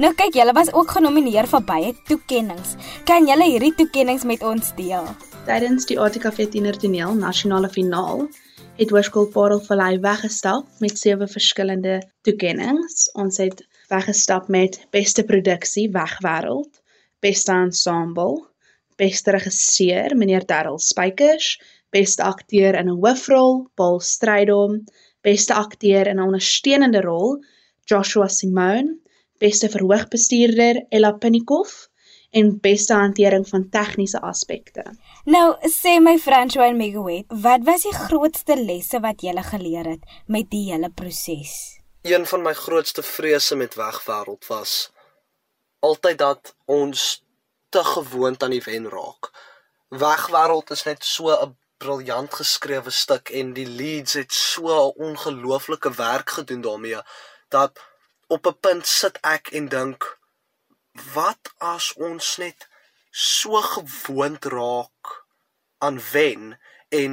Nou 0.03 0.11
kyk, 0.19 0.35
julle 0.35 0.53
was 0.57 0.73
ook 0.75 0.91
genomineer 0.97 1.47
vir 1.47 1.63
baie 1.63 1.93
toekenninge. 2.09 2.65
Kan 3.07 3.29
julle 3.29 3.47
hierdie 3.47 3.75
toekenninge 3.79 4.27
met 4.27 4.43
ons 4.43 4.73
deel? 4.75 5.07
Tydens 5.47 5.87
die 5.87 5.99
ATKV 6.01 6.49
Tiener 6.51 6.79
Toneel 6.79 7.15
nasionale 7.15 7.71
finaal 7.71 8.25
het 8.81 8.91
Hoërskool 8.91 9.29
Parelvallei 9.31 10.01
weggestap 10.03 10.67
met 10.83 10.99
sewe 10.99 11.29
verskillende 11.31 12.01
toekenninge. 12.27 12.89
Ons 13.15 13.39
het 13.39 13.63
weggestap 13.93 14.51
met 14.51 14.81
beste 14.91 15.23
produksie 15.23 15.87
Wegwêreld, 15.95 16.83
beste 17.23 17.55
ensemble, 17.55 18.43
beste 18.99 19.31
regisseur 19.31 20.19
meneer 20.19 20.47
Darryl 20.51 20.83
Spykers, 20.83 21.55
beste 21.95 22.27
akteur 22.27 22.75
in 22.75 22.91
'n 22.91 22.99
hoofrol 22.99 23.69
Paul 23.79 24.01
Strydom, 24.01 24.83
beste 25.25 25.55
akteur 25.55 26.07
in 26.07 26.21
'n 26.21 26.27
ondersteunende 26.27 27.01
rol 27.01 27.41
Joshua 27.89 28.29
Simone, 28.29 28.99
beste 29.39 29.69
verhoogbestuurder 29.69 30.87
Ella 30.89 31.13
Pinnikoff 31.13 31.89
en 32.31 32.59
beste 32.61 32.95
hantering 32.95 33.49
van 33.49 33.69
tegniese 33.71 34.21
aspekte. 34.21 34.85
Nou, 35.25 35.55
sê 35.71 36.01
my 36.03 36.19
François 36.19 36.69
en 36.69 36.77
Miguel, 36.77 37.25
wat 37.29 37.63
was 37.65 37.83
die 37.83 37.95
grootste 37.95 38.57
lesse 38.59 39.01
wat 39.01 39.23
jy 39.23 39.35
geleer 39.43 39.87
het 39.95 40.03
met 40.27 40.51
die 40.51 40.73
hele 40.73 40.91
proses? 40.91 41.81
Een 42.03 42.27
van 42.27 42.43
my 42.43 42.53
grootste 42.53 43.03
vrese 43.03 43.57
met 43.57 43.75
wegwêreld 43.75 44.47
was 44.47 44.91
altyd 45.81 46.19
dat 46.19 46.57
ons 46.65 47.25
te 47.69 47.85
gewoond 47.85 48.43
aan 48.43 48.51
die 48.51 48.63
wen 48.65 48.89
raak. 48.89 49.31
Wegwêreld 49.89 50.71
is 50.71 50.85
net 50.85 51.05
so 51.05 51.31
'n 51.31 51.57
briljant 51.85 52.35
geskrewe 52.41 52.91
stuk 52.91 53.31
en 53.41 53.53
die 53.57 53.67
leads 53.69 54.17
het 54.21 54.33
so 54.33 54.69
'n 54.73 54.95
ongelooflike 55.09 55.91
werk 56.01 56.31
gedoen 56.37 56.63
daarmee 56.67 57.01
dat 57.49 57.81
op 58.27 58.47
'n 58.47 58.59
punt 58.61 58.87
sit 58.87 59.19
ek 59.37 59.47
en 59.59 59.69
dink 59.69 60.01
wat 61.15 61.53
as 61.59 61.93
ons 62.09 62.37
net 62.37 62.69
so 63.11 63.61
gewoond 63.77 64.45
raak 64.45 65.25
aan 65.79 66.01
wen 66.13 66.61
en 66.89 67.13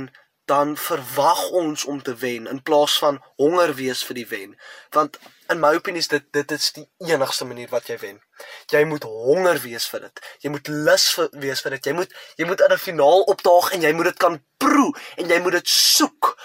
dan 0.52 0.74
verwag 0.78 1.42
ons 1.56 1.86
om 1.88 2.02
te 2.04 2.14
wen 2.20 2.48
in 2.52 2.62
plaas 2.68 2.98
van 3.00 3.22
honger 3.40 3.72
wees 3.78 4.02
vir 4.04 4.18
die 4.20 4.28
wen. 4.28 4.56
Want 4.96 5.20
in 5.54 5.62
my 5.64 5.70
opinie 5.78 6.04
is 6.04 6.10
dit 6.12 6.26
dit 6.36 6.52
is 6.52 6.72
die 6.76 6.88
enigste 7.08 7.48
manier 7.48 7.70
wat 7.72 7.88
jy 7.88 7.96
wen. 8.02 8.18
Jy 8.74 8.82
moet 8.90 9.08
honger 9.08 9.62
wees 9.64 9.88
vir 9.94 10.08
dit. 10.08 10.24
Jy 10.44 10.52
moet 10.56 10.72
lus 10.72 11.06
vir, 11.16 11.30
wees 11.46 11.64
vir 11.64 11.78
dit. 11.78 11.88
Jy 11.92 11.94
moet 12.00 12.18
jy 12.42 12.50
moet 12.50 12.66
in 12.68 12.76
'n 12.76 12.84
finaal 12.88 13.24
opdaag 13.36 13.72
en 13.78 13.88
jy 13.88 13.94
moet 13.96 14.12
dit 14.12 14.20
kan 14.26 14.36
proe 14.58 14.92
en 15.18 15.32
jy 15.36 15.40
moet 15.40 15.58
dit 15.60 15.72
soek. 15.76 16.36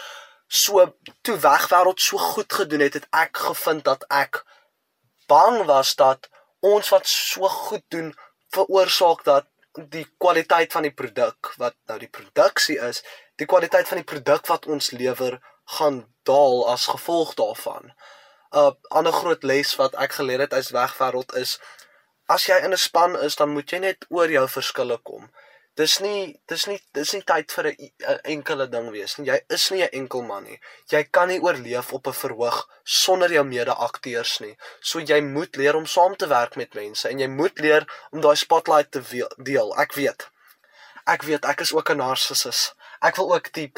So 0.46 0.86
toe 1.22 1.36
wegwêreld 1.48 2.00
so 2.00 2.18
goed 2.18 2.52
gedoen 2.60 2.86
het 2.86 2.94
het 3.00 3.10
ek 3.10 3.42
gevind 3.48 3.84
dat 3.84 4.06
ek 4.08 4.44
bang 5.26 5.64
was 5.66 5.94
dat 5.94 6.30
ons 6.62 6.88
wat 6.94 7.06
so 7.06 7.48
goed 7.48 7.82
doen 7.88 8.14
veroorsaak 8.54 9.24
dat 9.24 9.50
die 9.90 10.06
kwaliteit 10.18 10.72
van 10.72 10.82
die 10.86 10.94
produk 10.94 11.52
wat 11.58 11.74
nou 11.90 11.98
die 11.98 12.12
produksie 12.18 12.78
is 12.78 13.02
die 13.36 13.46
kwaliteit 13.46 13.88
van 13.88 14.00
die 14.00 14.10
produk 14.12 14.46
wat 14.46 14.66
ons 14.66 14.90
lewer 14.90 15.40
gaan 15.78 16.04
daal 16.22 16.68
as 16.72 16.86
gevolg 16.86 17.34
daarvan. 17.34 17.92
'n 18.52 18.58
uh, 18.58 18.72
Ander 18.88 19.12
groot 19.12 19.42
les 19.42 19.74
wat 19.76 19.94
ek 19.94 20.12
geleer 20.12 20.40
het 20.40 20.52
uit 20.52 20.70
wegwêreld 20.70 21.34
is 21.36 21.58
as 22.26 22.46
jy 22.46 22.58
in 22.64 22.72
'n 22.72 22.76
span 22.76 23.18
is, 23.26 23.36
dan 23.36 23.50
moet 23.50 23.70
jy 23.70 23.78
net 23.78 24.06
oor 24.08 24.30
jou 24.30 24.48
verskille 24.48 24.98
kom. 25.02 25.30
Dis 25.76 25.98
nie 26.00 26.40
dis 26.48 26.66
nie 26.66 26.78
dis 26.96 27.12
nie 27.12 27.22
tyd 27.22 27.52
vir 27.52 27.66
'n 27.66 28.20
enkele 28.24 28.66
ding 28.66 28.90
wees 28.90 29.18
nie. 29.18 29.26
Jy 29.26 29.40
is 29.48 29.70
nie 29.70 29.82
'n 29.82 29.92
enkel 29.92 30.22
man 30.22 30.44
nie. 30.44 30.60
Jy 30.88 31.02
kan 31.10 31.28
nie 31.28 31.40
oorleef 31.40 31.92
op 31.92 32.06
'n 32.06 32.12
verhoog 32.12 32.68
sonder 32.84 33.32
jou 33.32 33.44
mede-akteurs 33.44 34.40
nie. 34.40 34.56
So 34.80 35.00
jy 35.00 35.20
moet 35.20 35.56
leer 35.56 35.76
om 35.76 35.86
saam 35.86 36.16
te 36.16 36.26
werk 36.26 36.56
met 36.56 36.74
mense 36.74 37.08
en 37.08 37.18
jy 37.18 37.28
moet 37.28 37.58
leer 37.58 37.84
om 38.10 38.20
daai 38.20 38.36
spotlight 38.36 38.90
te 38.90 39.02
deel. 39.36 39.76
Ek 39.76 39.92
weet. 39.92 40.30
Ek 41.06 41.22
weet 41.22 41.44
ek 41.44 41.60
is 41.60 41.72
ook 41.72 41.90
'n 41.90 41.96
narcissus 41.96 42.74
ek 43.00 43.16
wil 43.16 43.34
ook 43.34 43.52
die 43.52 43.72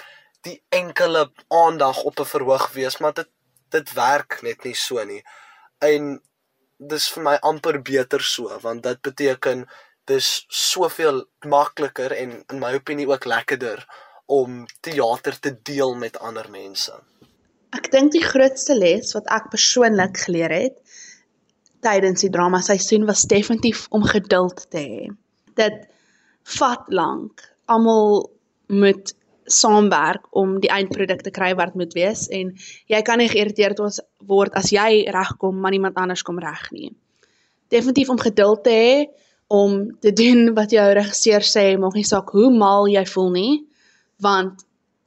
die 0.46 0.62
enkele 0.68 1.30
aandag 1.48 2.02
op 2.02 2.20
'n 2.20 2.24
verhoog 2.24 2.72
wees, 2.72 2.98
maar 2.98 3.14
dit 3.14 3.28
dit 3.70 3.92
werk 3.92 4.42
net 4.42 4.64
nie 4.64 4.74
so 4.74 5.04
nie. 5.04 5.22
En 5.78 6.22
dis 6.78 7.08
vir 7.08 7.22
my 7.22 7.36
amper 7.42 7.82
beter 7.82 8.20
so, 8.20 8.58
want 8.62 8.82
dit 8.82 9.00
beteken 9.02 9.66
dis 10.04 10.46
soveel 10.48 11.26
makliker 11.44 12.12
en 12.12 12.44
in 12.48 12.58
my 12.58 12.72
opinie 12.74 13.08
ook 13.08 13.24
lekkerder 13.24 13.84
om 14.26 14.66
teater 14.80 15.40
te 15.40 15.52
deel 15.62 15.94
met 15.94 16.18
ander 16.18 16.50
mense. 16.50 16.92
Ek 17.76 17.90
dink 17.92 18.12
die 18.12 18.24
grootste 18.24 18.74
les 18.74 19.12
wat 19.16 19.28
ek 19.32 19.50
persoonlik 19.52 20.16
geleer 20.24 20.52
het 20.52 20.78
tydens 21.84 22.24
die 22.24 22.32
drama 22.34 22.60
seisoen 22.64 23.06
was 23.06 23.26
definitief 23.30 23.86
om 23.94 24.06
geduld 24.08 24.64
te 24.72 24.80
hê. 24.82 25.04
Dit 25.58 25.84
vat 26.56 26.88
lank. 26.88 27.44
Almal 27.70 28.24
moet 28.68 29.14
saamwerk 29.48 30.26
om 30.36 30.58
die 30.60 30.70
eindproduk 30.72 31.22
te 31.24 31.32
kry 31.32 31.54
wat 31.56 31.76
moet 31.78 31.94
wees 31.96 32.26
en 32.28 32.52
jy 32.92 33.00
kan 33.02 33.20
nie 33.20 33.30
geïrriteerd 33.32 33.80
word 34.28 34.56
as 34.60 34.72
jy 34.72 35.06
regkom 35.14 35.56
maar 35.60 35.72
niemand 35.72 35.96
anders 35.96 36.22
kom 36.22 36.40
reg 36.42 36.68
nie. 36.72 36.92
Definitief 37.72 38.12
om 38.12 38.20
geduld 38.20 38.64
te 38.64 38.76
hê 38.76 38.92
om 39.48 39.96
te 40.00 40.12
doen 40.12 40.52
wat 40.56 40.72
jou 40.76 40.84
regisseur 40.92 41.44
sê, 41.44 41.72
maak 41.80 41.96
nie 41.96 42.04
saak 42.04 42.34
hoe 42.36 42.50
mal 42.52 42.88
jy 42.92 43.04
voel 43.08 43.30
nie, 43.32 43.54
want 44.20 44.66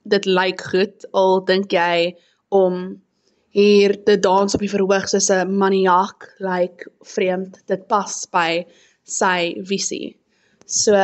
dit 0.10 0.26
lyk 0.26 0.64
goed 0.72 1.06
al 1.14 1.44
dink 1.46 1.74
jy 1.78 2.16
om 2.50 2.80
hier 3.54 3.94
te 4.06 4.16
dans 4.18 4.56
op 4.56 4.64
die 4.64 4.72
verhoog 4.72 5.06
soos 5.12 5.30
'n 5.30 5.58
maniak 5.62 6.26
lyk 6.40 6.50
like, 6.50 6.90
vreemd 7.04 7.62
dit 7.68 7.88
pas 7.88 8.26
by 8.32 8.66
sy 9.04 9.62
visie. 9.62 10.18
So 10.66 10.96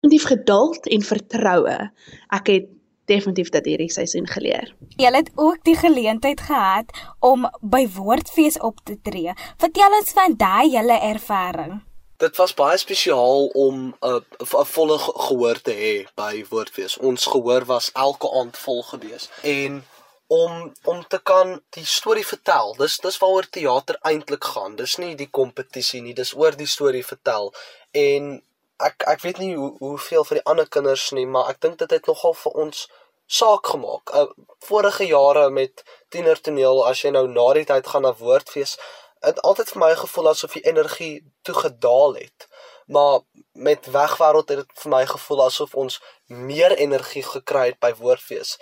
definitief 0.00 0.26
geduld 0.26 0.86
en 0.86 1.02
vertroue. 1.02 1.90
Ek 2.28 2.46
het 2.46 2.68
definitief 3.10 3.50
dit 3.50 3.66
hierdie 3.66 3.90
seisoen 3.92 4.26
geleer. 4.26 4.72
Jy 4.96 5.10
het 5.12 5.30
ook 5.34 5.64
die 5.64 5.76
geleentheid 5.76 6.40
gehad 6.40 6.90
om 7.20 7.48
by 7.60 7.86
Woordfees 7.88 8.58
op 8.58 8.80
te 8.84 8.96
tree. 9.02 9.34
Vertel 9.58 9.98
ons 9.98 10.12
van 10.12 10.36
daai 10.36 10.70
hele 10.70 10.98
ervaring. 10.98 11.80
Dit 12.20 12.36
was 12.36 12.54
baie 12.54 12.78
spesiaal 12.78 13.46
om 13.46 13.94
'n 14.00 14.24
'n 14.40 14.64
volle 14.64 14.98
gehoor 14.98 15.60
te 15.60 15.72
hê 15.72 16.06
by 16.14 16.44
Woordfees. 16.48 16.98
Ons 16.98 17.26
gehoor 17.26 17.64
was 17.64 17.92
elke 17.92 18.30
aand 18.30 18.56
vol 18.56 18.82
gewees 18.82 19.28
en 19.42 19.84
om 20.28 20.72
om 20.84 21.04
te 21.08 21.18
kan 21.22 21.60
die 21.70 21.84
storie 21.84 22.26
vertel. 22.26 22.74
Dis 22.78 22.98
dis 22.98 23.18
waaroor 23.18 23.48
teater 23.50 23.98
eintlik 24.02 24.44
gaan. 24.44 24.76
Dis 24.76 24.96
nie 24.96 25.14
die 25.14 25.30
kompetisie 25.30 26.02
nie, 26.02 26.14
dis 26.14 26.34
oor 26.36 26.56
die 26.56 26.66
storie 26.66 27.06
vertel. 27.06 27.52
En 27.90 28.42
ek 28.86 29.04
ek 29.12 29.20
weet 29.26 29.38
nie 29.42 29.54
hoe 29.56 29.70
hoeveel 29.78 30.24
vir 30.28 30.40
die 30.40 30.48
ander 30.52 30.68
kinders 30.68 31.10
nie, 31.16 31.26
maar 31.26 31.50
ek 31.52 31.60
dink 31.60 31.78
dit 31.82 31.90
het 31.90 32.06
nogal 32.06 32.34
vir 32.42 32.58
ons 32.64 32.86
saak 33.30 33.66
gemaak. 33.72 34.10
Uh, 34.14 34.26
vorige 34.66 35.06
jare 35.06 35.50
met 35.50 35.84
tienertoneel 36.10 36.82
as 36.86 37.04
jy 37.04 37.12
nou 37.14 37.26
na 37.30 37.46
die 37.58 37.66
tyd 37.68 37.86
gaan 37.86 38.02
na 38.06 38.14
woordfees, 38.18 38.76
het 39.22 39.40
altyd 39.46 39.70
vir 39.74 39.82
my 39.84 39.90
gevoel 40.00 40.30
asof 40.32 40.56
die 40.56 40.66
energie 40.66 41.14
toe 41.46 41.54
gedaal 41.54 42.16
het. 42.18 42.48
Maar 42.90 43.20
met 43.52 43.86
wegwêreld 43.86 44.48
het 44.50 44.62
dit 44.64 44.82
vir 44.82 44.92
my 44.96 45.04
gevoel 45.06 45.44
asof 45.46 45.74
ons 45.78 46.00
meer 46.26 46.74
energie 46.76 47.22
gekry 47.22 47.66
het 47.70 47.80
by 47.84 47.92
woordfees. 48.00 48.56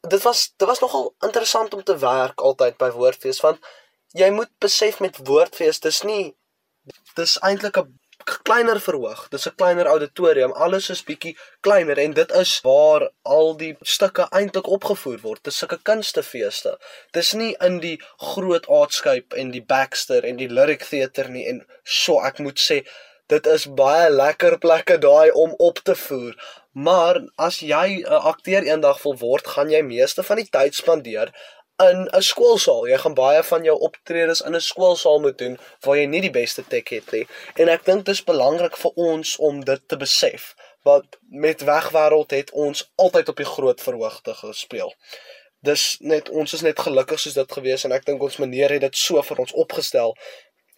Dit 0.00 0.22
was 0.24 0.48
dit 0.56 0.68
was 0.68 0.80
nogal 0.80 1.10
interessant 1.26 1.74
om 1.74 1.82
te 1.84 1.96
werk 2.00 2.40
altyd 2.40 2.78
by 2.80 2.90
woordfees 2.96 3.42
want 3.44 3.60
jy 4.16 4.30
moet 4.32 4.50
besef 4.64 5.00
met 5.04 5.20
woordfees 5.28 5.82
dis 5.84 6.00
nie 6.08 6.36
dis 7.18 7.36
eintlik 7.44 7.76
'n 7.76 7.98
kleiner 8.42 8.80
verhoog. 8.80 9.26
Dis 9.30 9.46
'n 9.46 9.54
kleiner 9.56 9.86
auditorium. 9.86 10.52
Alles 10.52 10.90
is 10.90 11.02
bietjie 11.02 11.36
kleiner 11.60 11.98
en 11.98 12.12
dit 12.12 12.30
is 12.32 12.60
waar 12.60 13.10
al 13.22 13.56
die 13.56 13.76
stukke 13.80 14.26
eintlik 14.30 14.66
opgevoer 14.66 15.20
word. 15.20 15.44
Dis 15.44 15.58
sulke 15.58 15.78
kunstefeeste. 15.82 16.78
Dis 17.10 17.32
nie 17.32 17.56
in 17.60 17.78
die 17.80 18.00
groot 18.16 18.68
aardskyp 18.68 19.32
en 19.32 19.50
die 19.50 19.62
Baxter 19.62 20.24
en 20.24 20.36
die 20.36 20.48
Lyric 20.48 20.82
Theater 20.84 21.28
nie 21.28 21.46
en 21.48 21.66
so 21.84 22.20
ek 22.20 22.38
moet 22.38 22.58
sê 22.58 22.84
dit 23.26 23.46
is 23.46 23.66
baie 23.66 24.10
lekker 24.10 24.58
plekke 24.58 24.98
daai 24.98 25.30
om 25.30 25.54
op 25.58 25.78
te 25.78 25.94
voer. 25.94 26.34
Maar 26.72 27.22
as 27.36 27.60
jy 27.60 28.02
'n 28.02 28.22
akteur 28.32 28.62
eendag 28.62 29.02
wil 29.02 29.16
word, 29.18 29.46
gaan 29.46 29.70
jy 29.70 29.82
meeste 29.82 30.22
van 30.22 30.36
die 30.36 30.50
tyd 30.50 30.74
spandeer 30.74 31.32
in 31.88 32.08
'n 32.12 32.22
skoolsaal. 32.22 32.86
Jy 32.88 32.98
gaan 32.98 33.14
baie 33.14 33.42
van 33.42 33.64
jou 33.64 33.78
optredes 33.78 34.40
in 34.40 34.54
'n 34.54 34.60
skoolsaal 34.60 35.20
moet 35.20 35.38
doen 35.38 35.58
waar 35.80 35.96
jy 35.96 36.06
nie 36.06 36.20
die 36.20 36.30
beste 36.30 36.64
tech 36.66 36.88
het 36.88 37.12
nie. 37.12 37.26
En 37.54 37.68
ek 37.68 37.84
dink 37.84 38.04
dit 38.04 38.14
is 38.14 38.24
belangrik 38.24 38.76
vir 38.76 38.90
ons 38.94 39.36
om 39.36 39.64
dit 39.64 39.80
te 39.86 39.96
besef. 39.96 40.54
Want 40.82 41.06
met 41.28 41.60
wegwêreld 41.60 42.30
het 42.30 42.50
ons 42.50 42.90
altyd 42.94 43.28
op 43.28 43.36
die 43.36 43.50
groot 43.54 43.80
verhoogte 43.80 44.34
gespeel. 44.34 44.94
Dis 45.60 45.96
net 46.00 46.28
ons 46.28 46.52
is 46.52 46.62
net 46.62 46.80
gelukkig 46.80 47.20
soos 47.20 47.34
dit 47.34 47.52
gewees 47.52 47.84
en 47.84 47.92
ek 47.92 48.04
dink 48.04 48.22
ons 48.22 48.36
meneer 48.36 48.70
het 48.70 48.80
dit 48.80 48.96
so 48.96 49.22
vir 49.22 49.38
ons 49.38 49.52
opgestel 49.52 50.16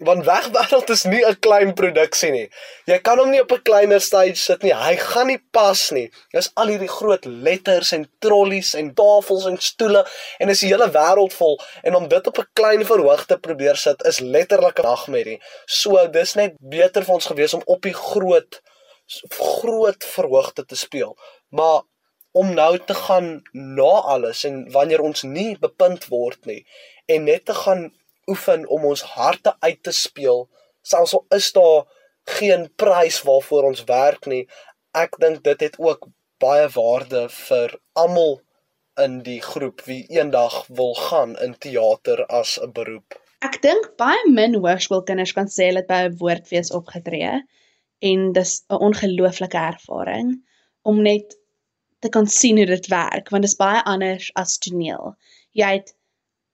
want 0.04 0.24
wegwêreld 0.26 0.90
is 0.90 1.04
nie 1.04 1.22
'n 1.24 1.38
klein 1.40 1.74
produksie 1.74 2.30
nie. 2.30 2.48
Jy 2.86 2.98
kan 2.98 3.18
hom 3.18 3.30
nie 3.30 3.40
op 3.40 3.52
'n 3.52 3.62
kleiner 3.62 4.00
stage 4.00 4.36
sit 4.36 4.62
nie. 4.62 4.74
Hy 4.74 4.96
gaan 4.96 5.26
nie 5.26 5.42
pas 5.50 5.90
nie. 5.90 6.10
Dis 6.32 6.50
al 6.54 6.66
hierdie 6.66 6.88
groot 6.88 7.24
letters 7.24 7.92
en 7.92 8.08
trollies 8.18 8.74
en 8.74 8.94
tafels 8.94 9.46
en 9.46 9.58
stoele 9.58 10.06
en 10.38 10.48
is 10.48 10.60
die 10.60 10.68
hele 10.72 10.90
wêreld 10.90 11.32
vol 11.32 11.60
en 11.82 11.94
om 11.94 12.08
dit 12.08 12.26
op 12.26 12.38
'n 12.38 12.48
klein 12.52 12.84
verhoog 12.84 13.26
te 13.26 13.38
probeer 13.38 13.76
sit 13.76 14.02
is 14.04 14.20
letterlik 14.20 14.78
'n 14.78 14.82
nagmerrie. 14.82 15.40
So 15.66 16.08
dis 16.08 16.34
net 16.34 16.52
beter 16.58 17.04
vir 17.04 17.14
ons 17.14 17.26
gewees 17.26 17.54
om 17.54 17.62
op 17.66 17.82
die 17.82 17.94
groot 17.94 18.60
groot 19.28 20.04
verhoogte 20.04 20.64
te 20.64 20.76
speel. 20.76 21.16
Maar 21.50 21.82
om 22.32 22.54
nou 22.54 22.78
te 22.78 22.94
gaan 22.94 23.42
na 23.52 23.92
alles 24.14 24.44
en 24.44 24.70
wanneer 24.72 25.00
ons 25.00 25.22
nie 25.22 25.58
bepunt 25.60 26.06
word 26.08 26.46
nie 26.48 26.62
en 27.06 27.24
net 27.24 27.44
te 27.44 27.54
gaan 27.54 27.90
oefen 28.30 28.68
om 28.68 28.85
ons 28.85 29.02
harte 29.02 29.56
uit 29.61 29.82
te 29.82 29.92
speel, 29.92 30.48
selfs 30.82 31.14
al 31.14 31.26
is 31.37 31.52
daar 31.52 31.85
geen 32.38 32.68
prys 32.76 33.22
waarvoor 33.26 33.70
ons 33.72 33.85
werk 33.85 34.26
nie. 34.26 34.44
Ek 34.94 35.18
dink 35.18 35.42
dit 35.44 35.61
het 35.61 35.78
ook 35.78 36.08
baie 36.42 36.68
waarde 36.74 37.28
vir 37.28 37.74
almal 37.98 38.40
in 39.00 39.22
die 39.26 39.40
groep 39.42 39.82
wie 39.88 40.04
eendag 40.12 40.66
wil 40.68 40.94
gaan 40.94 41.37
in 41.44 41.54
teater 41.58 42.24
as 42.26 42.58
'n 42.62 42.72
beroep. 42.72 43.18
Ek 43.42 43.62
dink 43.62 43.96
baie 43.96 44.30
min 44.30 44.54
hoërskoolkinders 44.54 45.32
kan 45.32 45.48
sê 45.50 45.70
hulle 45.70 45.82
het 45.82 45.88
by 45.88 46.00
'n 46.06 46.18
woordfees 46.18 46.70
opgetree 46.78 47.32
en 48.11 48.32
dis 48.32 48.52
'n 48.70 48.82
ongelooflike 48.88 49.58
ervaring 49.58 50.28
om 50.82 51.02
net 51.02 51.37
te 52.00 52.08
kan 52.08 52.26
sien 52.26 52.56
hoe 52.56 52.66
dit 52.66 52.87
werk 52.87 53.30
want 53.30 53.42
dit 53.42 53.50
is 53.50 53.56
baie 53.56 53.82
anders 53.94 54.30
as 54.35 54.58
toneel. 54.58 55.16
Jy 55.52 55.70
het 55.78 55.94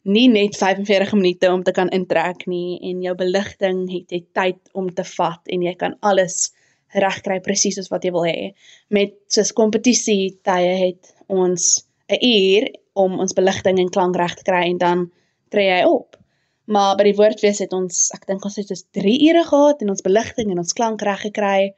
nie 0.08 0.28
net 0.32 0.56
45 0.56 1.12
minute 1.18 1.50
om 1.52 1.62
te 1.64 1.74
kan 1.76 1.90
intrek 1.92 2.46
nie 2.48 2.78
en 2.90 3.02
jou 3.04 3.14
beligting 3.18 3.84
het 3.92 4.14
jy 4.14 4.22
tyd 4.36 4.60
om 4.72 4.88
te 4.94 5.04
vat 5.04 5.52
en 5.52 5.66
jy 5.66 5.74
kan 5.80 5.96
alles 6.00 6.48
regkry 6.96 7.38
presies 7.44 7.76
soos 7.76 7.90
wat 7.92 8.06
jy 8.06 8.12
wil 8.14 8.24
hê. 8.24 8.52
Met 8.94 9.18
soos 9.32 9.52
kompetisie 9.52 10.38
tye 10.48 10.74
het 10.80 11.12
ons 11.28 11.84
'n 12.08 12.20
uur 12.24 12.68
om 12.94 13.18
ons 13.20 13.36
beligting 13.36 13.78
en 13.78 13.92
klank 13.92 14.16
reg 14.16 14.34
te 14.34 14.46
kry 14.48 14.64
en 14.70 14.78
dan 14.78 15.10
tree 15.50 15.68
jy 15.68 15.84
op. 15.84 16.16
Maar 16.64 16.96
by 16.96 17.04
die 17.04 17.16
woordfees 17.16 17.60
het 17.64 17.72
ons, 17.72 18.10
ek 18.14 18.26
dink 18.26 18.44
ons 18.44 18.56
het 18.56 18.68
soos 18.68 18.84
3 18.92 19.14
ure 19.28 19.44
gehad 19.44 19.82
en 19.82 19.90
ons 19.90 20.04
beligting 20.04 20.50
en 20.50 20.58
ons 20.58 20.72
klank 20.72 21.02
reg 21.02 21.20
gekry. 21.20 21.74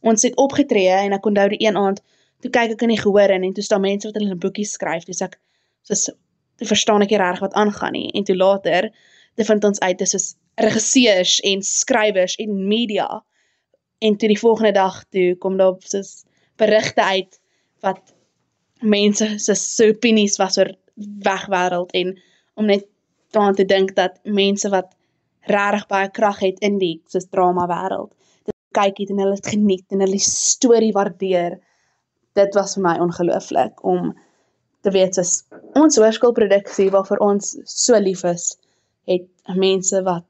Ons 0.00 0.22
het 0.22 0.36
opgetree 0.36 0.96
en 1.06 1.12
ek 1.12 1.26
onthou 1.26 1.48
die 1.48 1.66
een 1.66 1.76
aand 1.76 2.00
toe 2.40 2.50
kyk 2.50 2.76
ek 2.76 2.82
in 2.82 2.94
die 2.94 3.00
gehoor 3.00 3.32
en 3.34 3.52
toe 3.52 3.64
staan 3.64 3.84
mense 3.84 4.08
wat 4.08 4.16
hulle 4.16 4.34
'n 4.34 4.38
boekie 4.44 4.64
skryf. 4.64 5.04
Dis 5.04 5.22
ek 5.22 5.38
soos 5.82 6.10
verstaan 6.68 7.02
ek 7.04 7.12
nie 7.14 7.20
reg 7.20 7.40
wat 7.40 7.56
aangaan 7.58 7.92
nie. 7.96 8.10
En 8.12 8.24
toe 8.24 8.36
later 8.36 8.90
te 9.34 9.44
vind 9.44 9.64
ons 9.64 9.80
uit 9.80 9.98
dis 9.98 10.14
is 10.14 10.28
regisseurs 10.60 11.38
en 11.46 11.62
skrywers 11.62 12.36
en 12.42 12.56
media. 12.68 13.08
En 13.98 14.16
toe 14.16 14.28
die 14.28 14.38
volgende 14.38 14.72
dag 14.76 15.04
toe 15.08 15.34
kom 15.38 15.56
daar 15.56 15.76
soos 15.78 16.24
berigte 16.60 17.02
uit 17.04 17.40
wat 17.80 18.14
mense 18.80 19.38
se 19.38 19.54
so 19.54 19.88
opinies 19.88 20.36
was 20.40 20.58
oor 20.58 20.72
wegwêreld 21.24 21.92
en 21.96 22.14
om 22.54 22.66
net 22.68 22.86
daaraan 23.32 23.54
te 23.54 23.64
dink 23.64 23.94
dat 23.96 24.18
mense 24.24 24.68
wat 24.72 24.92
regtig 25.48 25.86
baie 25.88 26.10
krag 26.10 26.40
het 26.44 26.58
in 26.64 26.78
die 26.80 26.96
soos 27.08 27.28
drama 27.32 27.66
wêreld 27.70 28.12
dit 28.48 28.56
kyk 28.76 29.02
het 29.02 29.12
en 29.12 29.22
hulle 29.24 29.38
het 29.38 29.52
geniet 29.52 29.86
en 29.94 30.04
hulle 30.04 30.20
storie 30.24 30.92
waardeer. 30.96 31.58
Dit 32.38 32.54
was 32.54 32.76
vir 32.76 32.84
my 32.84 32.96
ongelooflik 33.02 33.84
om 33.84 34.12
te 34.80 34.90
weet 34.90 35.16
is 35.22 35.44
ons 35.78 35.98
hoërskoolproduksie 36.00 36.90
waarvoor 36.94 37.22
ons 37.24 37.54
so 37.64 37.98
lief 37.98 38.24
is, 38.24 38.56
het 39.10 39.56
mense 39.56 40.02
wat 40.06 40.26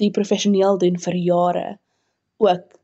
die 0.00 0.10
professioneel 0.14 0.78
doen 0.80 0.96
vir 1.00 1.16
jare 1.20 1.66
ook 2.40 2.80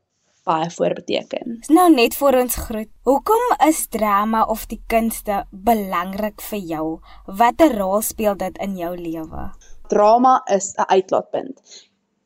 baie 0.47 0.69
voorbeteken. 0.71 1.57
Nou 1.75 1.87
net 1.91 2.15
vir 2.15 2.37
ons 2.41 2.55
groet. 2.67 2.91
Hoekom 3.07 3.49
is 3.67 3.81
drama 3.91 4.45
of 4.47 4.63
die 4.71 4.79
kunste 4.91 5.41
belangrik 5.51 6.43
vir 6.51 6.61
jou? 6.71 6.85
Watter 7.41 7.75
rol 7.75 7.99
speel 8.05 8.37
dit 8.39 8.61
in 8.63 8.77
jou 8.79 8.93
lewe? 8.95 9.49
Drama 9.91 10.39
is 10.55 10.73
'n 10.77 10.87
uitlaatpunt. 10.87 11.59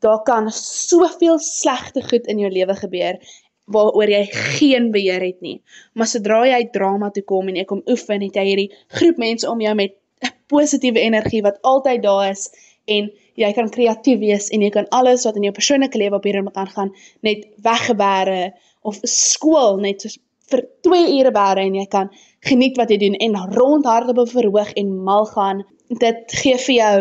Daar 0.01 0.21
kan 0.25 0.51
soveel 0.51 1.39
slegte 1.39 2.01
goed 2.01 2.25
in 2.25 2.39
jou 2.39 2.51
lewe 2.51 2.75
gebeur 2.75 3.17
waaroor 3.65 4.09
jy 4.09 4.25
geen 4.31 4.91
beheer 4.91 5.21
het 5.21 5.41
nie. 5.41 5.61
Maar 5.93 6.07
sodra 6.07 6.41
jy 6.47 6.61
drama 6.73 7.11
toe 7.11 7.23
kom 7.23 7.47
en 7.47 7.55
jy 7.55 7.65
kom 7.69 7.83
oefen, 7.89 8.21
het 8.25 8.35
jy 8.35 8.45
hierdie 8.47 8.69
groep 8.97 9.17
mense 9.21 9.49
om 9.49 9.61
jou 9.61 9.75
met 9.75 9.95
'n 10.23 10.33
positiewe 10.47 10.99
energie 10.99 11.41
wat 11.41 11.61
altyd 11.61 12.03
daar 12.03 12.29
is 12.31 12.49
en 12.85 13.11
jy 13.35 13.53
kan 13.53 13.69
kreatief 13.69 14.19
wees 14.19 14.49
en 14.49 14.61
jy 14.61 14.69
kan 14.69 14.87
alles 14.89 15.23
wat 15.25 15.35
in 15.35 15.43
jou 15.43 15.53
persoonlike 15.53 15.97
lewe 15.97 16.15
op 16.15 16.23
hierdie 16.23 16.51
kan 16.51 16.67
gaan 16.67 16.91
net 17.21 17.47
weggebere 17.63 18.53
of 18.81 18.99
skool 19.03 19.77
net 19.77 20.01
soos 20.01 20.17
vir 20.51 20.63
2 20.87 21.19
ure 21.19 21.31
bere 21.31 21.63
en 21.63 21.75
jy 21.75 21.87
kan 21.91 22.09
geniet 22.49 22.77
wat 22.77 22.89
jy 22.91 22.97
doen 22.97 23.17
en 23.25 23.37
rondhardloop 23.55 24.23
op 24.25 24.31
verhoog 24.33 24.71
en 24.81 24.95
mal 25.03 25.25
gaan. 25.25 25.63
Dit 25.87 26.33
gee 26.41 26.57
vir 26.65 26.75
jou 26.75 26.95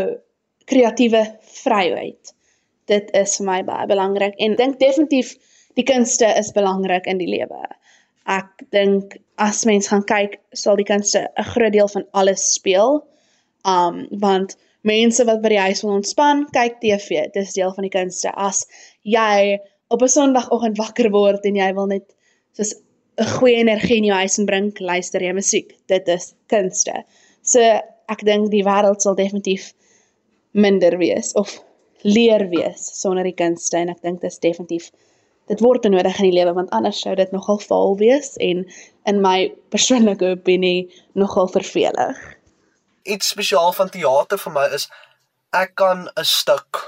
kreatiewe 0.70 1.22
vryheid. 1.62 2.34
Dit 2.90 3.10
is 3.16 3.36
vir 3.38 3.46
my 3.46 3.60
baie 3.66 3.88
belangrik 3.90 4.36
en 4.38 4.56
dink 4.58 4.78
definitief 4.82 5.34
die 5.80 5.86
kunste 5.88 6.28
is 6.38 6.52
belangrik 6.56 7.08
in 7.10 7.20
die 7.20 7.28
lewe. 7.30 7.62
Ek 8.30 8.66
dink 8.74 9.16
as 9.40 9.64
mens 9.68 9.88
gaan 9.90 10.04
kyk, 10.08 10.36
sal 10.54 10.76
die 10.76 10.88
kunste 10.88 11.28
'n 11.38 11.48
groot 11.54 11.72
deel 11.72 11.88
van 11.88 12.04
alles 12.12 12.44
speel. 12.54 13.00
Um 13.64 14.06
want 14.24 14.56
mense 14.84 15.24
wat 15.24 15.42
by 15.42 15.54
die 15.54 15.64
huis 15.66 15.82
wil 15.84 15.96
ontspan, 15.98 16.46
kyk 16.52 16.80
TV, 16.80 17.26
dis 17.34 17.56
deel 17.56 17.72
van 17.76 17.84
die 17.86 17.96
kunste. 17.96 18.32
As 18.36 18.66
jy 19.04 19.58
op 19.90 20.02
'n 20.02 20.08
Sondagoggend 20.08 20.78
wakker 20.78 21.10
word 21.10 21.44
en 21.44 21.56
jy 21.56 21.72
wil 21.74 21.86
net 21.86 22.06
soos 22.56 22.74
'n 23.18 23.32
goeie 23.38 23.56
energie 23.56 23.96
in 23.96 24.04
jou 24.04 24.16
huis 24.16 24.38
inbring, 24.38 24.72
luister 24.80 25.20
jy 25.20 25.32
musiek. 25.32 25.76
Dit 25.88 26.08
is 26.08 26.34
kunste. 26.48 27.04
So 27.42 27.60
ek 28.08 28.24
dink 28.24 28.50
die 28.50 28.64
wêreld 28.64 29.00
sal 29.00 29.14
definitief 29.14 29.72
minder 30.52 30.98
wees 30.98 31.32
of 31.34 31.60
leer 32.02 32.48
wees 32.48 32.80
sonder 33.00 33.24
die 33.24 33.36
kunste 33.36 33.76
en 33.76 33.90
ek 33.90 34.02
dink 34.02 34.20
dit 34.20 34.30
is 34.30 34.38
definitief 34.38 34.90
dit 35.50 35.60
word 35.64 35.86
nodig 35.90 36.18
in 36.22 36.28
die 36.30 36.36
lewe 36.38 36.54
want 36.54 36.70
anders 36.76 37.00
sou 37.02 37.14
dit 37.18 37.32
nogal 37.34 37.58
vaal 37.58 37.96
wees 37.98 38.36
en 38.38 38.62
in 39.10 39.20
my 39.24 39.50
persoonlike 39.74 40.24
opinie 40.36 40.86
nogal 41.18 41.50
vervelig. 41.50 42.18
Iets 43.02 43.32
spesiaal 43.34 43.72
van 43.74 43.90
teater 43.90 44.38
vir 44.38 44.54
my 44.54 44.66
is 44.78 44.86
ek 45.56 45.74
kan 45.82 46.08
'n 46.14 46.24
stuk 46.24 46.84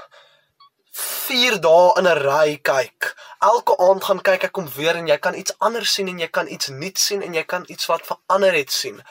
4 0.93 1.59
dae 1.59 1.91
in 1.99 2.07
'n 2.07 2.19
ry 2.23 2.57
kyk. 2.61 3.15
Elke 3.41 3.75
aand 3.77 4.03
gaan 4.03 4.21
kyk 4.21 4.43
ek 4.43 4.57
om 4.57 4.67
weer 4.77 4.95
en 4.95 5.07
jy 5.07 5.17
kan 5.17 5.35
iets 5.35 5.55
anders 5.59 5.93
sien 5.93 6.07
en 6.07 6.19
jy 6.19 6.27
kan 6.27 6.47
iets 6.47 6.67
nuuts 6.67 7.05
sien 7.05 7.21
en 7.21 7.33
jy 7.33 7.43
kan 7.43 7.65
iets 7.67 7.85
wat 7.85 8.05
verander 8.05 8.53
het 8.53 8.71
sien. 8.71 9.01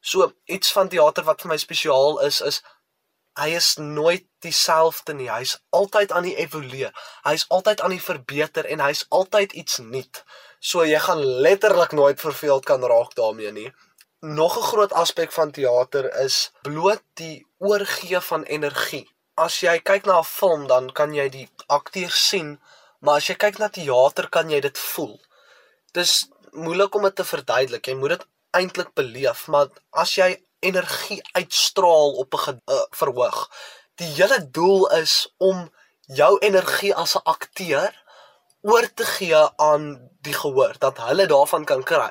So 0.00 0.32
iets 0.44 0.72
van 0.72 0.88
teater 0.88 1.24
wat 1.24 1.40
vir 1.40 1.48
my 1.48 1.56
spesiaal 1.56 2.20
is 2.20 2.40
is 2.40 2.62
hy 3.38 3.54
is 3.56 3.76
nooit 3.76 4.26
dieselfde 4.42 5.14
nie. 5.14 5.28
Hy's 5.30 5.58
altyd 5.70 6.12
aan 6.12 6.26
die 6.26 6.36
evolueer. 6.40 6.94
Hy's 7.24 7.46
altyd 7.48 7.80
aan 7.80 7.94
die 7.94 8.02
verbeter 8.02 8.66
en 8.66 8.82
hy's 8.82 9.04
altyd 9.08 9.52
iets 9.52 9.78
nuut. 9.84 10.24
So 10.60 10.84
jy 10.84 10.98
gaan 11.00 11.22
letterlik 11.44 11.92
nooit 11.96 12.20
verveeld 12.20 12.66
kan 12.68 12.84
raak 12.84 13.14
daarmee 13.14 13.52
nie. 13.52 13.70
Nog 14.20 14.58
'n 14.58 14.68
groot 14.72 14.92
aspek 14.92 15.32
van 15.32 15.50
teater 15.50 16.10
is 16.24 16.50
bloot 16.62 17.02
die 17.14 17.46
oorgee 17.58 18.20
van 18.20 18.42
energie. 18.42 19.08
As 19.34 19.60
jy 19.60 19.78
kyk 19.78 20.04
na 20.04 20.18
'n 20.18 20.24
film, 20.24 20.66
dan 20.66 20.92
kan 20.92 21.14
jy 21.14 21.28
die 21.28 21.48
akteurs 21.66 22.28
sien, 22.28 22.60
maar 23.00 23.16
as 23.16 23.26
jy 23.26 23.34
kyk 23.34 23.58
na 23.58 23.68
teater, 23.68 24.28
kan 24.28 24.50
jy 24.50 24.60
dit 24.60 24.78
voel. 24.78 25.20
Dis 25.92 26.28
moeilik 26.52 26.94
om 26.94 27.02
dit 27.02 27.16
te 27.16 27.24
verduidelik. 27.24 27.86
Jy 27.86 27.94
moet 27.94 28.08
dit 28.08 28.26
eintlik 28.50 28.94
beleef, 28.94 29.46
maar 29.46 29.68
as 29.90 30.14
jy 30.14 30.42
energie 30.60 31.22
uitstraal 31.32 32.12
op 32.12 32.34
'n 32.34 32.60
uh, 32.66 32.80
verhoog. 32.90 33.50
Die 33.94 34.08
hele 34.08 34.50
doel 34.50 34.90
is 34.90 35.34
om 35.36 35.72
jou 36.00 36.38
energie 36.38 36.94
as 36.94 37.14
'n 37.14 37.22
akteur 37.22 38.02
oor 38.62 38.94
te 38.94 39.04
gee 39.04 39.48
aan 39.56 40.10
die 40.20 40.34
gehoor 40.34 40.74
dat 40.78 40.98
hulle 40.98 41.26
daarvan 41.26 41.64
kan 41.64 41.82
kry. 41.82 42.10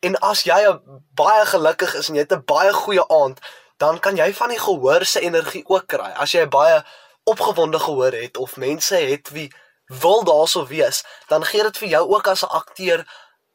En 0.00 0.18
as 0.18 0.42
jy 0.42 0.80
baie 1.14 1.46
gelukkig 1.46 1.94
is 1.94 2.08
en 2.08 2.14
jy 2.14 2.20
het 2.20 2.32
'n 2.32 2.44
baie 2.44 2.72
goeie 2.72 3.08
aand, 3.08 3.40
dan 3.76 3.98
kan 3.98 4.16
jy 4.16 4.34
van 4.34 4.48
die 4.48 4.58
gehoor 4.58 5.04
se 5.04 5.20
energie 5.20 5.64
ook 5.66 5.86
kry. 5.86 6.12
As 6.14 6.32
jy 6.32 6.48
baie 6.48 6.84
opgewonde 7.24 7.78
gehoor 7.78 8.12
het 8.12 8.36
of 8.36 8.56
mense 8.56 8.96
het 8.96 9.30
wie 9.30 9.52
wil 9.86 10.24
daarso 10.24 10.66
wees, 10.66 11.04
dan 11.28 11.44
gee 11.44 11.62
dit 11.62 11.78
vir 11.78 11.88
jou 11.88 12.08
ook 12.14 12.26
as 12.26 12.42
'n 12.42 12.54
akteur 12.60 13.06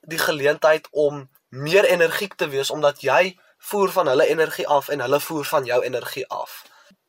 die 0.01 0.19
geleentheid 0.19 0.87
om 0.91 1.29
meer 1.49 1.85
energiek 1.85 2.33
te 2.35 2.47
wees 2.47 2.71
omdat 2.71 3.01
jy 3.01 3.39
voer 3.69 3.91
van 3.91 4.07
hulle 4.07 4.27
energie 4.27 4.67
af 4.67 4.89
en 4.89 4.99
hulle 4.99 5.19
voer 5.19 5.45
van 5.45 5.65
jou 5.65 5.83
energie 5.83 6.27
af. 6.27 6.63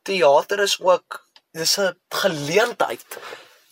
Teater 0.07 0.59
is 0.59 0.77
ook 0.81 1.23
dis 1.51 1.77
'n 1.77 1.97
geleentheid. 2.09 3.05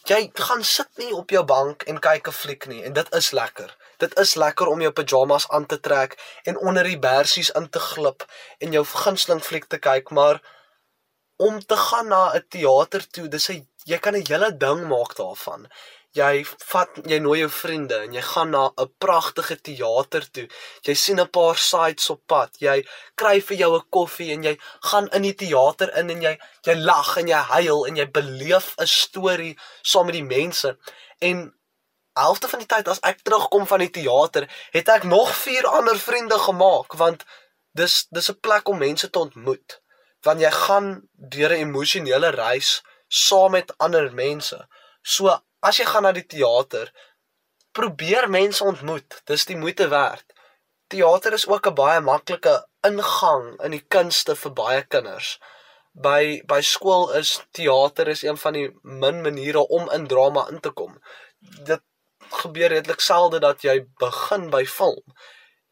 Jy 0.03 0.29
gaan 0.33 0.63
sit 0.63 0.89
nie 0.97 1.13
op 1.15 1.29
jou 1.29 1.43
bank 1.45 1.83
en 1.83 1.99
kyk 1.99 2.27
'n 2.27 2.39
fliek 2.41 2.65
nie 2.67 2.83
en 2.83 2.93
dit 2.93 3.13
is 3.13 3.31
lekker. 3.31 3.75
Dit 3.97 4.19
is 4.19 4.35
lekker 4.35 4.67
om 4.67 4.81
jou 4.81 4.91
pyjamas 4.91 5.49
aan 5.49 5.65
te 5.65 5.79
trek 5.79 6.39
en 6.43 6.57
onder 6.57 6.83
die 6.83 6.99
bersies 6.99 7.49
in 7.49 7.69
te 7.69 7.79
glip 7.79 8.25
en 8.57 8.71
jou 8.71 8.85
gunsteling 8.85 9.43
fliek 9.43 9.65
te 9.65 9.77
kyk, 9.77 10.09
maar 10.09 10.41
om 11.35 11.65
te 11.65 11.77
gaan 11.77 12.07
na 12.07 12.33
'n 12.33 12.45
teater 12.49 13.07
toe, 13.09 13.27
dis 13.27 13.49
'n 13.49 13.67
jy 13.83 13.97
kan 13.97 14.15
'n 14.15 14.27
hele 14.27 14.57
ding 14.57 14.87
maak 14.87 15.15
daarvan 15.15 15.67
jy 16.13 16.43
vat 16.45 16.99
jy 17.09 17.17
nooi 17.23 17.39
jou 17.39 17.49
vriende 17.49 17.97
en 18.05 18.13
jy 18.13 18.21
gaan 18.21 18.51
na 18.53 18.63
'n 18.77 18.89
pragtige 18.99 19.55
teater 19.61 20.23
toe. 20.31 20.47
Jy 20.85 20.93
sien 20.93 21.19
'n 21.19 21.29
paar 21.29 21.57
sites 21.57 22.09
op 22.09 22.21
pad. 22.27 22.51
Jy 22.59 22.85
kry 23.15 23.41
vir 23.41 23.57
jou 23.57 23.75
'n 23.75 23.89
koffie 23.89 24.31
en 24.31 24.43
jy 24.43 24.57
gaan 24.81 25.07
in 25.11 25.21
die 25.23 25.33
teater 25.33 25.89
in 25.97 26.09
en 26.09 26.21
jy 26.21 26.37
jy 26.65 26.75
lag 26.75 27.17
en 27.17 27.27
jy 27.27 27.41
huil 27.55 27.85
en 27.87 27.95
jy 27.95 28.05
beleef 28.11 28.75
'n 28.77 28.87
storie 28.87 29.57
saam 29.81 30.05
met 30.05 30.15
die 30.15 30.23
mense. 30.37 30.77
En 31.19 31.53
halfte 32.13 32.47
van 32.47 32.59
die 32.59 32.67
tyd 32.67 32.87
as 32.87 32.99
ek 33.01 33.23
terugkom 33.23 33.67
van 33.67 33.79
die 33.79 33.89
teater, 33.89 34.47
het 34.71 34.89
ek 34.89 35.03
nog 35.03 35.35
vier 35.35 35.65
ander 35.67 35.99
vriende 35.99 36.37
gemaak 36.39 36.93
want 36.93 37.25
dis 37.73 38.05
dis 38.09 38.29
'n 38.29 38.39
plek 38.39 38.67
om 38.67 38.77
mense 38.77 39.09
te 39.09 39.19
ontmoet. 39.19 39.81
Want 40.21 40.39
jy 40.39 40.51
gaan 40.51 41.09
deur 41.13 41.49
'n 41.49 41.61
emosionele 41.67 42.29
reis 42.29 42.83
saam 43.07 43.51
met 43.51 43.73
ander 43.77 44.13
mense. 44.13 44.67
So 45.01 45.41
as 45.63 45.79
jy 45.79 45.87
gaan 45.87 46.03
na 46.07 46.11
die 46.15 46.27
teater, 46.27 46.91
probeer 47.73 48.29
mense 48.29 48.63
ontmoet. 48.63 49.21
Dis 49.29 49.47
die 49.49 49.57
moeite 49.57 49.87
werd. 49.93 50.25
Teater 50.91 51.33
is 51.33 51.47
ook 51.47 51.67
'n 51.67 51.75
baie 51.75 52.01
maklike 52.01 52.55
ingang 52.89 53.45
in 53.65 53.71
die 53.71 53.85
kunste 53.95 54.35
vir 54.35 54.53
baie 54.53 54.81
kinders. 54.83 55.39
By 55.93 56.41
by 56.47 56.61
skool 56.61 57.11
is 57.19 57.39
teater 57.51 58.07
is 58.07 58.23
een 58.23 58.37
van 58.37 58.53
die 58.53 58.69
min 58.81 59.21
maniere 59.21 59.67
om 59.67 59.89
in 59.91 60.07
drama 60.07 60.47
in 60.51 60.59
te 60.59 60.69
kom. 60.69 60.99
Dit 61.39 61.81
gebeur 62.41 62.69
redelik 62.69 62.99
selde 62.99 63.39
dat 63.39 63.61
jy 63.61 63.85
begin 63.99 64.49
by 64.49 64.65
film. 64.65 65.03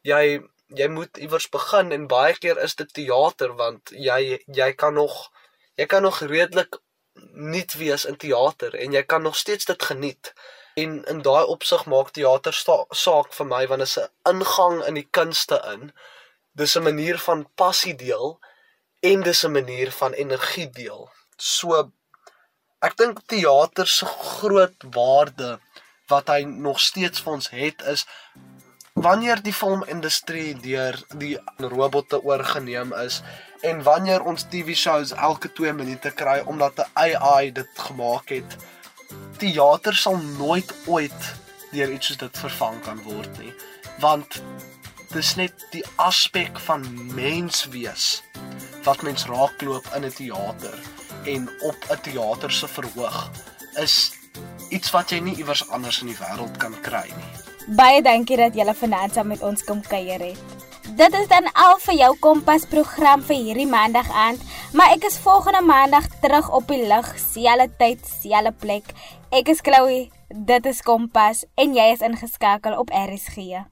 Jy 0.02 0.42
jy 0.68 0.88
moet 0.88 1.18
iewers 1.18 1.50
begin 1.50 1.92
en 1.92 2.08
baie 2.08 2.34
keer 2.34 2.58
is 2.58 2.76
dit 2.76 2.94
teater 2.94 3.56
want 3.60 3.92
jy 3.92 4.40
jy 4.48 4.74
kan 4.74 4.94
nog 4.94 5.32
jy 5.76 5.86
kan 5.86 6.02
nog 6.02 6.22
redelik 6.22 6.80
nuut 7.34 7.74
wees 7.74 8.06
in 8.06 8.18
teater 8.18 8.76
en 8.76 8.92
jy 8.92 9.04
kan 9.04 9.22
nog 9.22 9.36
steeds 9.36 9.66
dit 9.66 9.84
geniet. 9.84 10.34
En 10.76 11.04
in 11.06 11.22
daai 11.22 11.46
opsig 11.46 11.86
maak 11.86 12.12
teater 12.16 12.56
saak 12.90 13.34
vir 13.34 13.48
my 13.48 13.68
want 13.68 13.84
dit 13.84 13.88
is 13.88 13.98
'n 13.98 14.36
ingang 14.36 14.84
in 14.88 14.94
die 14.94 15.08
kunste 15.12 15.62
in. 15.74 15.92
Dis 16.56 16.76
'n 16.76 16.84
manier 16.84 17.18
van 17.18 17.48
passie 17.56 17.96
deel 17.96 18.40
en 19.00 19.22
dis 19.22 19.44
'n 19.44 19.52
manier 19.52 19.92
van 19.92 20.14
energie 20.14 20.70
deel. 20.70 21.10
So 21.38 21.92
ek 22.82 22.98
dink 22.98 23.20
teater 23.26 23.88
se 23.88 24.06
groot 24.06 24.84
waarde 24.94 25.60
wat 26.08 26.28
hy 26.28 26.42
nog 26.44 26.80
steeds 26.80 27.22
vir 27.22 27.34
ons 27.34 27.50
het 27.50 27.82
is 27.82 28.06
wanneer 28.94 29.42
die 29.42 29.54
filmindustrie 29.54 30.56
deur 30.60 30.98
die 31.18 31.38
robotte 31.58 32.22
oorgeneem 32.24 32.94
is 32.94 33.22
en 33.62 33.84
wanneer 33.84 34.24
ons 34.24 34.46
TV 34.50 34.76
shows 34.76 35.14
elke 35.14 35.52
2 35.52 35.74
minute 35.74 36.12
kry 36.12 36.40
omdat 36.46 36.78
'n 36.78 36.90
AI 36.94 37.52
dit 37.52 37.70
gemaak 37.88 38.30
het 38.30 38.56
teater 39.38 39.96
sal 39.96 40.18
nooit 40.18 40.74
ooit 40.86 41.22
deur 41.72 41.92
iets 41.92 42.08
soos 42.08 42.18
dit 42.18 42.38
vervang 42.38 42.82
kan 42.82 43.04
word 43.04 43.38
nie 43.40 43.54
want 44.00 44.42
dis 45.14 45.36
net 45.36 45.68
die 45.72 45.86
aspek 45.96 46.60
van 46.60 46.82
mens 47.16 47.66
wees 47.66 48.24
wat 48.84 49.02
mens 49.02 49.26
raakloop 49.26 49.86
in 49.96 50.06
'n 50.06 50.14
teater 50.14 50.80
en 51.26 51.50
op 51.62 51.78
'n 51.90 52.02
teater 52.02 52.52
se 52.52 52.68
verhoog 52.68 53.30
is 53.76 54.12
iets 54.70 54.92
wat 54.92 55.10
jy 55.10 55.20
nie 55.20 55.36
iewers 55.36 55.70
anders 55.70 56.02
in 56.02 56.08
die 56.08 56.22
wêreld 56.24 56.58
kan 56.58 56.82
kry 56.82 57.08
nie 57.16 57.50
Baie 57.68 58.02
dankie 58.02 58.38
dat 58.38 58.56
julle 58.58 58.74
vanaand 58.74 59.14
saam 59.14 59.28
met 59.28 59.42
ons 59.46 59.64
kom 59.64 59.82
kuier 59.86 60.20
het. 60.20 60.61
Dit 60.96 61.14
is 61.14 61.28
dan 61.32 61.46
al 61.56 61.78
vir 61.80 61.96
jou 61.96 62.10
Kompas 62.20 62.66
program 62.68 63.22
vir 63.24 63.38
hierdie 63.40 63.68
maandag 63.70 64.10
aand, 64.12 64.44
maar 64.76 64.92
ek 64.92 65.08
is 65.08 65.16
volgende 65.24 65.62
maandag 65.64 66.10
terug 66.20 66.50
op 66.52 66.68
die 66.68 66.82
lug, 66.84 67.08
selfde 67.16 67.70
tyd, 67.80 68.04
selfde 68.20 68.52
plek. 68.60 68.92
Ek 69.32 69.54
is 69.56 69.64
Chloe, 69.64 70.10
dit 70.52 70.68
is 70.68 70.84
Kompas 70.84 71.46
en 71.56 71.78
jy 71.80 71.94
is 71.96 72.04
ingeskakel 72.04 72.76
op 72.76 72.92
RSG. 72.92 73.71